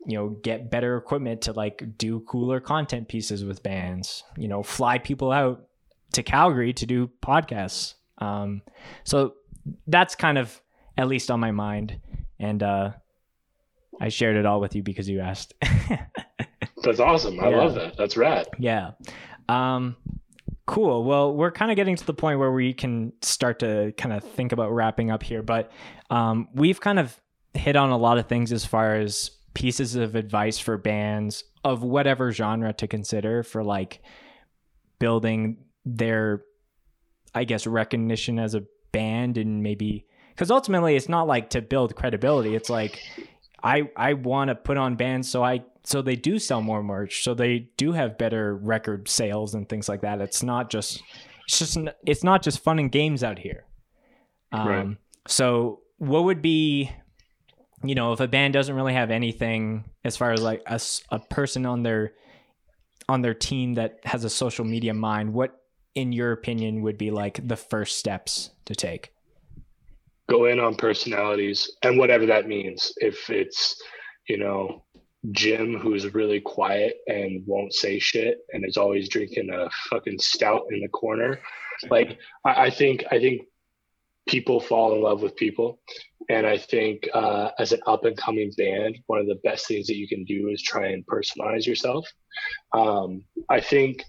[0.07, 4.63] you know get better equipment to like do cooler content pieces with bands you know
[4.63, 5.68] fly people out
[6.13, 7.95] to Calgary to do podcasts.
[8.19, 8.63] Um,
[9.05, 9.35] so
[9.87, 10.61] that's kind of
[10.97, 12.01] at least on my mind.
[12.39, 12.93] And uh,
[14.01, 15.55] I shared it all with you because you asked.
[16.83, 17.41] That's awesome.
[17.41, 17.57] I Yeah.
[17.57, 17.97] love that.
[17.97, 18.47] That's rad.
[18.59, 18.93] yeah.
[19.49, 19.97] Um,
[20.67, 21.05] cool.
[21.05, 24.23] Well, we're kind of getting to the point where we can start to kind of
[24.23, 25.73] think about wrapping up here, but
[26.11, 27.21] um, we've kind of
[27.55, 31.83] hit on a lot of things as far as pieces of advice for bands of
[31.83, 34.01] whatever genre to consider for like
[34.99, 35.57] building
[35.97, 36.43] their,
[37.35, 41.95] I guess, recognition as a band and maybe because ultimately it's not like to build
[41.97, 42.55] credibility.
[42.55, 43.01] It's like
[43.63, 47.25] I I want to put on bands so I so they do sell more merch,
[47.25, 50.21] so they do have better record sales and things like that.
[50.21, 51.03] It's not just
[51.47, 53.65] it's just it's not just fun and games out here.
[54.53, 54.97] Um, Right.
[55.27, 56.91] So what would be
[57.83, 60.81] you know if a band doesn't really have anything as far as like a,
[61.11, 62.13] a person on their
[63.09, 65.58] on their team that has a social media mind what
[65.99, 69.13] in your opinion would be like the first steps to take
[70.31, 72.93] Go in on personalities and whatever that means.
[72.99, 73.83] If it's,
[74.29, 74.85] you know,
[75.33, 80.65] Jim who's really quiet and won't say shit and is always drinking a fucking stout
[80.71, 81.41] in the corner.
[81.91, 83.43] Like I, I think I think
[84.29, 85.81] people fall in love with people.
[86.29, 89.87] And I think uh, as an up and coming band, one of the best things
[89.87, 92.07] that you can do is try and personalize yourself.
[92.75, 94.05] Um, I think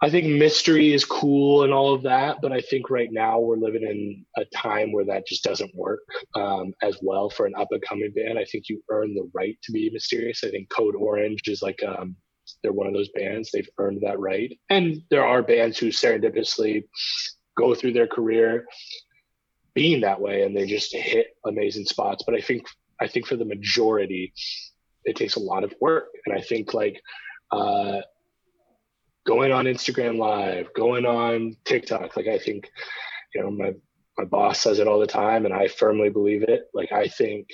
[0.00, 3.56] I think mystery is cool and all of that, but I think right now we're
[3.56, 7.68] living in a time where that just doesn't work um, as well for an up
[7.72, 8.38] and coming band.
[8.38, 10.44] I think you earn the right to be mysterious.
[10.44, 12.14] I think Code Orange is like um,
[12.62, 13.50] they're one of those bands.
[13.50, 16.84] They've earned that right, and there are bands who serendipitously
[17.56, 18.66] go through their career
[19.74, 22.22] being that way, and they just hit amazing spots.
[22.24, 22.66] But I think
[23.00, 24.32] I think for the majority,
[25.04, 27.00] it takes a lot of work, and I think like.
[27.50, 28.02] Uh,
[29.28, 32.16] going on Instagram live, going on TikTok.
[32.16, 32.70] Like I think,
[33.34, 33.74] you know, my
[34.16, 36.62] my boss says it all the time and I firmly believe it.
[36.72, 37.46] Like I think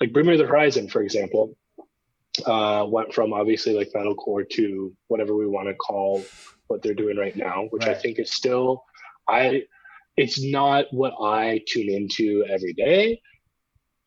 [0.00, 1.56] like Bring Me the Horizon, for example,
[2.44, 6.24] uh, went from obviously like metalcore to whatever we want to call
[6.66, 8.82] what they're doing right now, which I think is still
[9.28, 9.62] I
[10.16, 13.22] it's not what I tune into every day.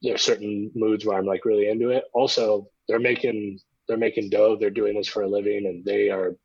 [0.02, 2.04] There are certain moods where I'm like really into it.
[2.14, 4.58] Also, they're making they're making dough.
[4.60, 6.36] They're doing this for a living, and they are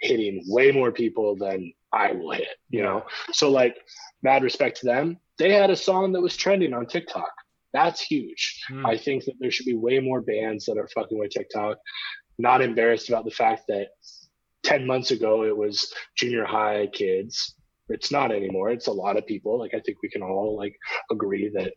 [0.00, 2.48] hitting way more people than I will hit.
[2.70, 3.76] You know, so like
[4.22, 5.18] mad respect to them.
[5.38, 7.30] They had a song that was trending on TikTok.
[7.72, 8.64] That's huge.
[8.68, 8.86] Hmm.
[8.86, 11.76] I think that there should be way more bands that are fucking with TikTok.
[12.38, 13.88] Not embarrassed about the fact that
[14.64, 17.54] 10 months ago it was junior high kids.
[17.88, 18.70] It's not anymore.
[18.70, 19.58] It's a lot of people.
[19.58, 20.76] Like I think we can all like
[21.10, 21.72] agree that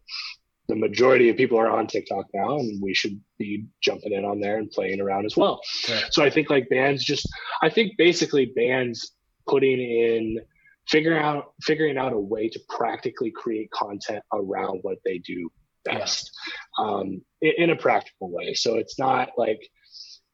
[0.70, 4.39] the majority of people are on TikTok now and we should be jumping in on
[4.39, 5.59] there and playing around as well.
[5.65, 5.97] Sure.
[6.11, 7.28] So I think like bands just
[7.61, 9.11] I think basically bands
[9.47, 10.39] putting in
[10.88, 15.51] figuring out figuring out a way to practically create content around what they do
[15.86, 16.32] best
[16.78, 18.53] um, in, in a practical way.
[18.53, 19.59] So it's not like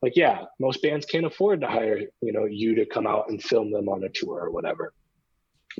[0.02, 3.42] like yeah, most bands can't afford to hire you know you to come out and
[3.42, 4.94] film them on a tour or whatever.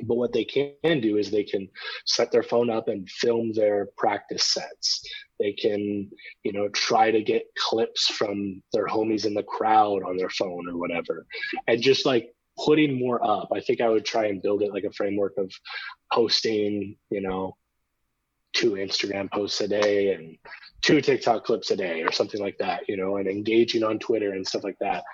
[0.02, 1.68] But what they can do is they can
[2.04, 5.02] set their phone up and film their practice sets.
[5.38, 6.10] They can,
[6.42, 10.68] you know, try to get clips from their homies in the crowd on their phone
[10.68, 11.26] or whatever.
[11.66, 12.32] And just like
[12.64, 13.48] putting more up.
[13.54, 15.52] I think I would try and build it like a framework of
[16.12, 17.56] posting, you know,
[18.54, 20.38] two Instagram posts a day and
[20.80, 24.32] two TikTok clips a day or something like that, you know, and engaging on Twitter
[24.32, 25.04] and stuff like that.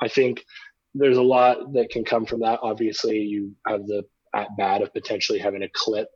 [0.00, 0.44] I think
[0.94, 2.60] there's a lot that can come from that.
[2.62, 6.08] Obviously, you have the at bat of potentially having a clip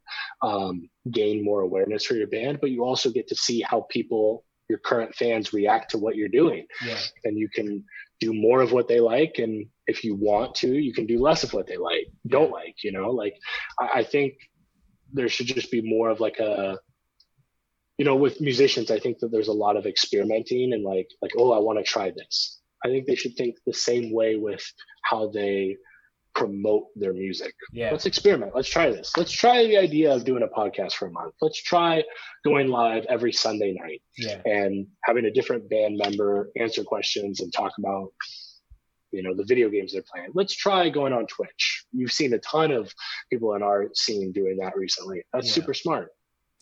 [0.42, 4.44] um, gain more awareness for your band, but you also get to see how people,
[4.68, 6.98] your current fans, react to what you're doing, Yeah.
[7.24, 7.84] and you can
[8.20, 11.44] do more of what they like, and if you want to, you can do less
[11.44, 12.82] of what they like, don't like.
[12.82, 13.34] You know, like
[13.78, 14.34] I, I think
[15.12, 16.78] there should just be more of like a
[17.98, 21.30] you know with musicians i think that there's a lot of experimenting and like like
[21.38, 24.62] oh i want to try this i think they should think the same way with
[25.02, 25.76] how they
[26.36, 27.54] promote their music.
[27.72, 27.90] Yeah.
[27.90, 28.52] let's experiment.
[28.54, 29.10] Let's try this.
[29.16, 31.34] Let's try the idea of doing a podcast for a month.
[31.40, 32.04] Let's try
[32.44, 34.40] going live every sunday night Yeah.
[34.44, 38.12] and having a different band member answer questions and talk about
[39.12, 40.28] you know the video games they're playing.
[40.34, 41.84] Let's try going on twitch.
[41.92, 42.92] You've seen a ton of
[43.30, 45.22] people in our scene doing that recently.
[45.32, 45.52] That's Yeah.
[45.54, 46.10] super smart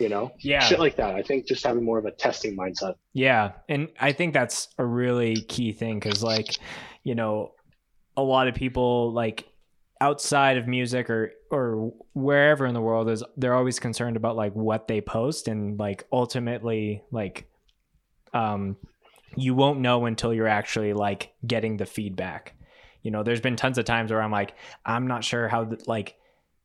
[0.01, 0.33] you know?
[0.41, 0.59] Yeah.
[0.59, 1.15] shit like that.
[1.15, 2.95] I think just having more of a testing mindset.
[3.13, 6.49] Yeah, and I think that's a really key thing because, like,
[7.05, 7.53] you know,
[8.17, 9.47] a lot of people like
[10.01, 14.55] outside of music or or wherever in the world is they're always concerned about like
[14.55, 17.49] what they post and like ultimately like
[18.33, 18.77] um
[19.37, 22.55] you won't know until you're actually like getting the feedback.
[23.03, 24.55] You know, there's been tons of times where I'm like,
[24.85, 26.17] I'm not sure how th- like,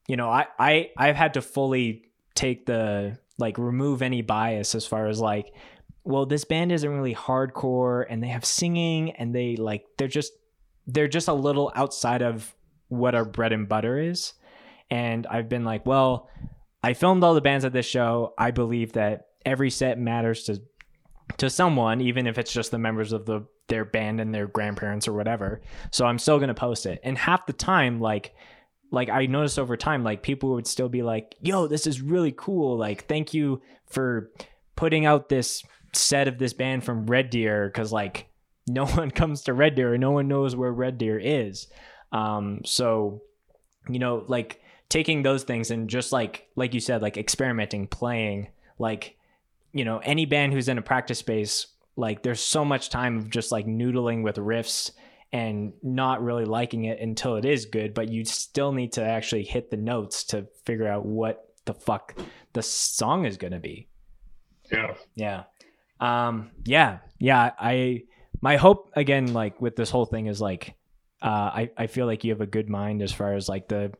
[0.07, 2.03] you know, I I I've had to fully
[2.35, 5.53] take the like remove any bias as far as like
[6.05, 10.33] well, this band isn't really hardcore and they have singing and they like they're just
[10.87, 12.55] they're just a little outside of
[12.89, 14.33] what our bread and butter is.
[14.91, 16.29] And I've been like, well,
[16.83, 18.33] I filmed all the bands at this show.
[18.37, 20.61] I believe that every set matters to
[21.37, 25.07] to someone, even if it's just the members of the their band and their grandparents
[25.07, 25.61] or whatever.
[25.91, 26.99] So I'm still gonna post it.
[27.03, 28.33] And half the time, like
[28.91, 32.33] like I noticed over time, like people would still be like, yo, this is really
[32.35, 32.77] cool.
[32.77, 34.31] Like, thank you for
[34.75, 35.63] putting out this
[35.93, 38.27] set of this band from Red Deer because like
[38.67, 41.67] no one comes to Red Deer, no one knows where Red Deer is.
[42.11, 43.21] Um, so
[43.89, 48.49] you know, like taking those things and just like like you said, like experimenting, playing,
[48.77, 49.17] like
[49.71, 53.29] you know, any band who's in a practice space, like there's so much time of
[53.29, 54.91] just like noodling with riffs
[55.31, 59.43] and not really liking it until it is good, but you still need to actually
[59.43, 62.19] hit the notes to figure out what the fuck
[62.53, 63.87] the song is going to be.
[64.71, 64.95] Yeah.
[65.15, 65.43] Yeah.
[65.99, 66.99] Um, yeah.
[67.19, 67.51] Yeah.
[67.59, 68.03] I,
[68.41, 70.73] my hope again, like with this whole thing is like,
[71.21, 73.91] uh, I, I feel like you have a good mind as far as like the,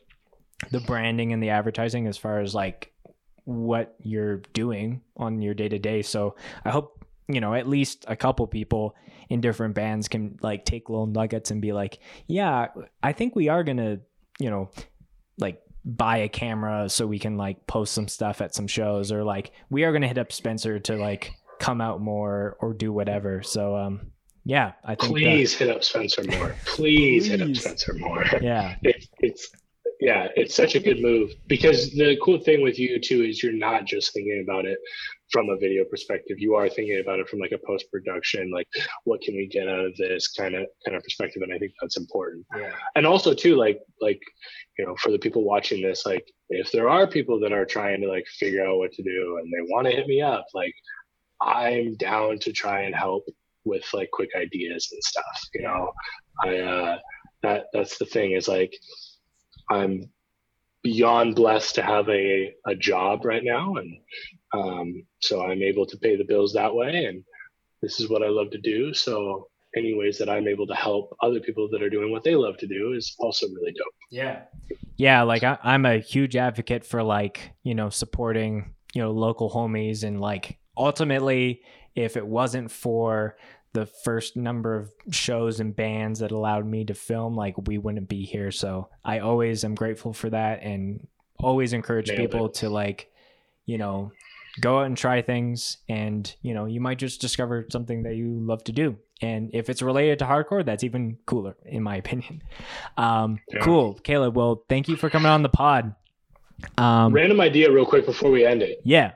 [0.72, 2.92] the branding and the advertising as far as like
[3.46, 6.02] what you're doing on your day to day.
[6.02, 8.96] So I hope, you know, at least a couple people
[9.30, 12.68] in different bands can like take little nuggets and be like, yeah,
[13.02, 14.00] I think we are to,
[14.40, 14.70] you know,
[15.38, 19.24] like buy a camera so we can like post some stuff at some shows or
[19.24, 23.42] like we are to hit up Spencer to like come out more or do whatever.
[23.44, 24.12] So um
[24.46, 26.56] yeah, I think please that, hit up Spencer more.
[26.66, 28.26] Please, please, hit up Spencer more.
[28.42, 28.76] Yeah.
[28.84, 29.50] It, it's
[30.00, 33.52] yeah, it's such a good move because the cool thing with you too is you're
[33.52, 34.78] not just thinking about it
[35.30, 36.40] from a video perspective.
[36.40, 38.68] You are thinking about it from like a post production, like
[39.04, 41.74] what can we get out of this kind of kind of perspective, and I think
[41.82, 42.46] that's important.
[42.56, 42.72] Yeah.
[42.96, 44.22] And also too, like like
[44.78, 48.00] you know, for the people watching this, like if there are people that are trying
[48.02, 50.74] to like figure out what to do and they want to hit me up, like
[51.42, 53.26] I'm down to try and help
[53.70, 55.40] with like quick ideas and stuff.
[55.54, 55.92] You know,
[56.44, 56.98] I uh,
[57.44, 58.74] that that's the thing is like
[59.70, 60.10] I'm
[60.84, 63.76] beyond blessed to have a, a job right now.
[63.76, 63.98] And
[64.54, 67.06] um, so I'm able to pay the bills that way.
[67.06, 67.24] And
[67.82, 68.94] this is what I love to do.
[68.94, 72.36] So any ways that I'm able to help other people that are doing what they
[72.36, 73.94] love to do is also really dope.
[74.10, 74.44] Yeah.
[74.98, 75.24] Yeah.
[75.24, 80.04] Like I, I'm a huge advocate for like, you know, supporting, you know, local homies
[80.04, 81.62] and like ultimately
[81.96, 83.38] if it wasn't for
[83.74, 88.10] the first number of shows and bands that allowed me to film, like we wouldn't
[88.10, 88.52] be here.
[88.52, 91.08] So I always am grateful for that and
[91.40, 92.56] always encourage Nailed people it.
[92.56, 93.12] to like,
[93.66, 94.12] you know,
[94.60, 98.40] go out and try things and, you know, you might just discover something that you
[98.40, 98.98] love to do.
[99.22, 102.42] And if it's related to hardcore, that's even cooler, in my opinion.
[102.98, 103.60] Um, yeah.
[103.62, 103.94] Cool.
[104.04, 105.94] Caleb, well, thank you for coming on the pod.
[106.78, 108.82] Um, Random idea, real quick, before we end it.
[108.84, 109.14] Yeah.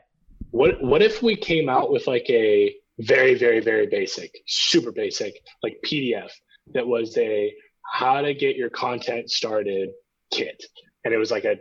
[0.52, 5.34] What What if we came out with like a very, very, very basic, super basic,
[5.62, 6.30] like PDF
[6.74, 7.54] that was a
[7.94, 9.90] how to get your content started
[10.32, 10.64] kit.
[11.04, 11.58] And it was like a,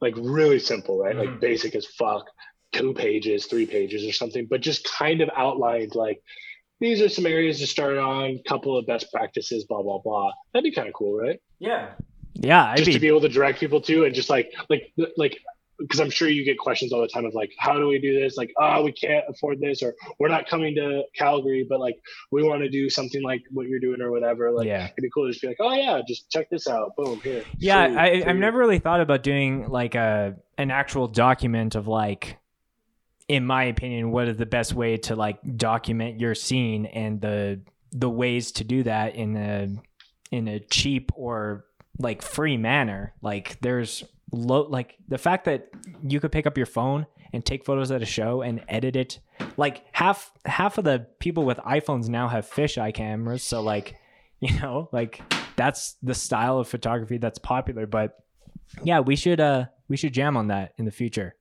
[0.00, 1.14] like really simple, right?
[1.14, 1.32] Mm-hmm.
[1.32, 2.26] Like basic as fuck,
[2.72, 6.22] two pages, three pages or something, but just kind of outlined like,
[6.80, 10.32] these are some areas to start on, couple of best practices, blah, blah, blah.
[10.52, 11.40] That'd be kind of cool, right?
[11.60, 11.90] Yeah.
[12.34, 12.64] Yeah.
[12.64, 12.94] I'd just be...
[12.94, 15.38] to be able to direct people to and just like, like, like
[15.78, 18.18] because I'm sure you get questions all the time of like, how do we do
[18.18, 18.36] this?
[18.36, 22.00] Like, oh, we can't afford this, or we're not coming to Calgary, but like
[22.30, 24.50] we want to do something like what you're doing or whatever.
[24.50, 24.84] Like, yeah.
[24.84, 26.94] it'd be cool to just be like, oh yeah, just check this out.
[26.96, 27.44] Boom, here.
[27.58, 32.38] Yeah, I, I've never really thought about doing like a an actual document of like,
[33.28, 37.60] in my opinion, what is the best way to like document your scene and the
[37.90, 39.68] the ways to do that in a
[40.30, 41.64] in a cheap or
[41.98, 43.14] like free manner.
[43.22, 45.68] Like, there's low like the fact that
[46.02, 49.20] you could pick up your phone and take photos at a show and edit it
[49.56, 53.96] like half half of the people with iPhones now have fisheye cameras so like
[54.40, 55.20] you know like
[55.56, 58.18] that's the style of photography that's popular but
[58.82, 61.34] yeah we should uh we should jam on that in the future.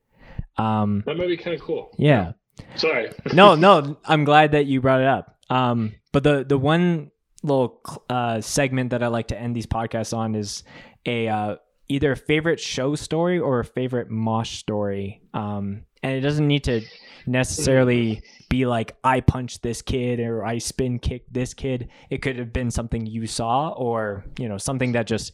[0.58, 1.92] Um that might be kind of cool.
[1.98, 2.34] yeah.
[2.76, 3.10] Sorry.
[3.34, 5.38] No no i'm glad that you brought it up.
[5.50, 7.12] Um but the the one
[7.44, 10.64] little uh segment that i like to end these podcasts on is
[11.06, 11.56] a uh
[11.92, 15.22] either a favorite show story or a favorite mosh story.
[15.34, 16.82] Um, and it doesn't need to
[17.28, 21.90] necessarily be like I punched this kid or I spin kicked this kid.
[22.10, 25.34] It could have been something you saw or you know something that just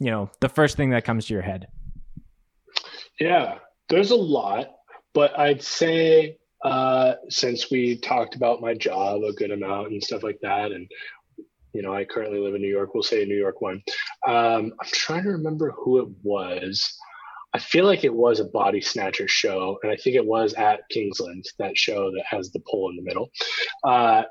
[0.00, 1.68] you know the first thing that comes to your head.
[3.18, 3.58] Yeah,
[3.88, 4.66] there's a lot,
[5.14, 10.22] but I'd say uh, since we talked about my job a good amount and stuff
[10.22, 10.90] like that, and
[11.74, 12.94] you know, I currently live in New York.
[12.94, 13.82] We'll say New York one.
[14.26, 16.96] Um, I'm trying to remember who it was.
[17.52, 21.44] I feel like it was a Bodysnatcher show, and I think it was at Kingsland,
[21.58, 23.30] that show that has the pole in the middle.
[23.84, 24.22] Uh,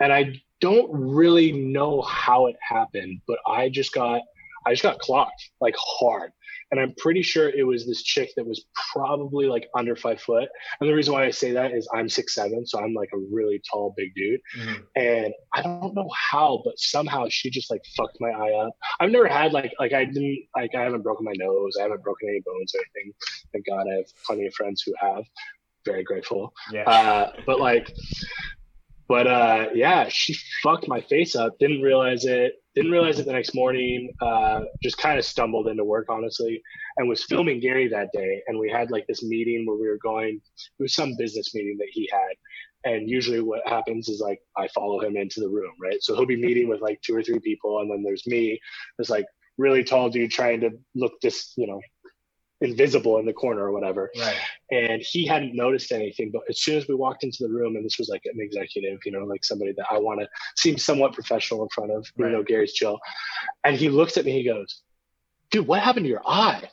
[0.00, 4.22] and I don't really know how it happened, but I just got
[4.66, 6.32] I just got clocked like hard.
[6.70, 10.48] And I'm pretty sure it was this chick that was probably like under five foot.
[10.80, 13.18] And the reason why I say that is I'm six seven, so I'm like a
[13.30, 14.40] really tall, big dude.
[14.58, 14.82] Mm-hmm.
[14.96, 18.72] And I don't know how, but somehow she just like fucked my eye up.
[19.00, 22.02] I've never had like like I didn't like I haven't broken my nose, I haven't
[22.02, 23.12] broken any bones or anything.
[23.52, 25.24] Thank God I have plenty of friends who have.
[25.86, 26.52] Very grateful.
[26.72, 26.82] Yeah.
[26.82, 27.90] Uh, but like
[29.10, 31.58] but uh, yeah, she fucked my face up.
[31.58, 32.52] Didn't realize it.
[32.76, 34.14] Didn't realize it the next morning.
[34.22, 36.62] Uh, just kind of stumbled into work, honestly,
[36.96, 38.40] and was filming Gary that day.
[38.46, 40.36] And we had like this meeting where we were going.
[40.36, 42.92] It was some business meeting that he had.
[42.92, 46.00] And usually, what happens is like I follow him into the room, right?
[46.00, 48.60] So he'll be meeting with like two or three people, and then there's me,
[48.96, 49.26] this like
[49.58, 51.80] really tall dude trying to look this, you know,
[52.60, 54.10] invisible in the corner or whatever.
[54.18, 54.36] Right.
[54.70, 56.30] And he hadn't noticed anything.
[56.32, 58.98] But as soon as we walked into the room, and this was like an executive,
[59.04, 62.30] you know, like somebody that I want to seem somewhat professional in front of, right.
[62.30, 62.98] you know, Gary's chill.
[63.64, 64.82] And he looks at me, he goes,
[65.50, 66.68] dude, what happened to your eye?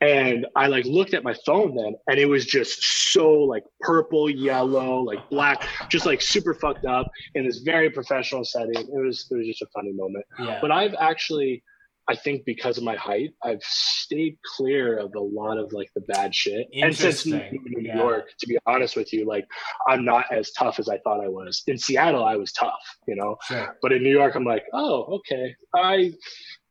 [0.00, 4.28] And I like looked at my phone then, and it was just so like purple,
[4.28, 8.76] yellow, like black, just like super fucked up in this very professional setting.
[8.76, 10.26] It was it was just a funny moment.
[10.38, 10.58] Yeah.
[10.60, 11.62] But I've actually
[12.08, 16.02] I think because of my height, I've stayed clear of a lot of like the
[16.02, 16.68] bad shit.
[16.72, 17.40] And since New
[17.80, 17.96] yeah.
[17.96, 19.46] York, to be honest with you, like
[19.88, 21.62] I'm not as tough as I thought I was.
[21.66, 23.36] In Seattle, I was tough, you know.
[23.48, 23.76] Sure.
[23.82, 25.54] But in New York, I'm like, oh, okay.
[25.74, 26.12] I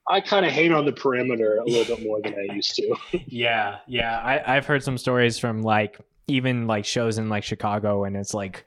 [0.08, 2.96] I kind of hang on the perimeter a little bit more than I used to.
[3.28, 4.20] yeah, yeah.
[4.20, 8.34] I, I've heard some stories from like even like shows in like Chicago, and it's
[8.34, 8.66] like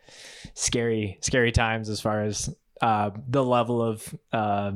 [0.54, 4.14] scary, scary times as far as uh, the level of.
[4.32, 4.72] Uh,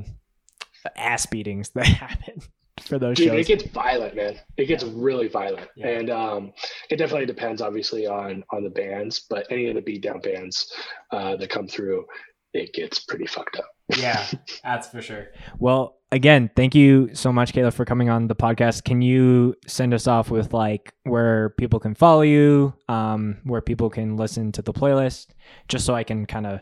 [0.96, 2.42] ass beatings that happen
[2.80, 3.40] for those Dude, shows.
[3.40, 4.38] It gets violent, man.
[4.56, 5.88] It gets really violent, yeah.
[5.88, 6.52] and um,
[6.90, 9.26] it definitely depends, obviously, on on the bands.
[9.28, 10.72] But any of the beatdown bands
[11.10, 12.04] uh, that come through,
[12.52, 13.66] it gets pretty fucked up.
[13.96, 14.26] yeah,
[14.64, 15.28] that's for sure.
[15.58, 18.84] Well, again, thank you so much, Caleb, for coming on the podcast.
[18.84, 23.90] Can you send us off with like where people can follow you, um, where people
[23.90, 25.28] can listen to the playlist,
[25.68, 26.60] just so I can kind of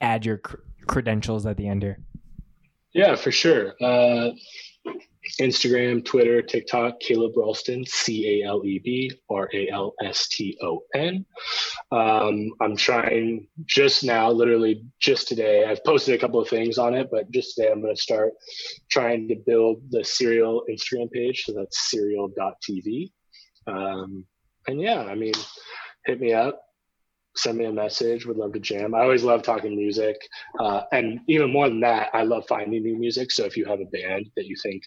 [0.00, 0.56] add your cr-
[0.86, 1.98] credentials at the end here?
[2.92, 3.74] Yeah, for sure.
[3.80, 4.30] Uh,
[5.40, 10.58] Instagram, Twitter, TikTok, Caleb Ralston, C A L E B R A L S T
[10.62, 11.24] O N.
[11.92, 15.64] Um, I'm trying just now, literally just today.
[15.64, 18.32] I've posted a couple of things on it, but just today I'm going to start
[18.90, 21.44] trying to build the cereal Instagram page.
[21.44, 23.10] So that's cereal.tv.
[23.66, 24.24] Um,
[24.66, 25.34] and yeah, I mean,
[26.06, 26.62] hit me up
[27.42, 28.26] send me a message.
[28.26, 28.94] Would love to jam.
[28.94, 30.16] I always love talking music,
[30.58, 33.30] uh, and even more than that, I love finding new music.
[33.30, 34.82] So if you have a band that you think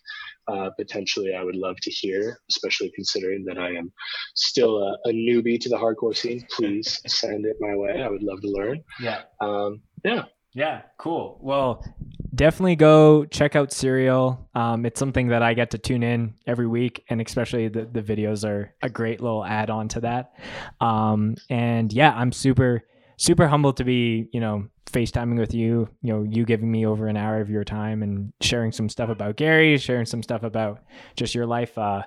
[0.47, 3.91] uh, potentially I would love to hear, especially considering that I am
[4.35, 8.01] still a, a newbie to the hardcore scene, please send it my way.
[8.01, 8.83] I would love to learn.
[8.99, 9.21] Yeah.
[9.41, 10.23] Um, yeah.
[10.53, 11.39] Yeah, cool.
[11.41, 11.83] Well,
[12.35, 14.49] definitely go check out Cereal.
[14.53, 18.01] Um, it's something that I get to tune in every week, and especially the, the
[18.01, 20.33] videos are a great little add on to that.
[20.79, 22.83] Um, and yeah, I'm super,
[23.17, 27.07] super humbled to be, you know, FaceTiming with you, you know, you giving me over
[27.07, 30.83] an hour of your time and sharing some stuff about Gary, sharing some stuff about
[31.15, 31.75] just your life.
[31.77, 32.03] Uh,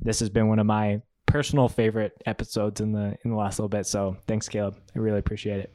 [0.00, 3.68] this has been one of my personal favorite episodes in the in the last little
[3.68, 3.86] bit.
[3.86, 4.76] So thanks, Caleb.
[4.96, 5.72] I really appreciate it.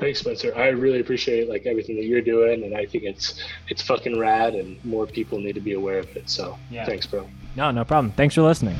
[0.00, 0.56] Thanks, Spencer.
[0.56, 4.54] I really appreciate like everything that you're doing, and I think it's it's fucking rad,
[4.54, 6.28] and more people need to be aware of it.
[6.30, 6.86] So, yeah.
[6.86, 7.28] thanks, bro.
[7.54, 8.12] No, no problem.
[8.12, 8.76] Thanks for listening.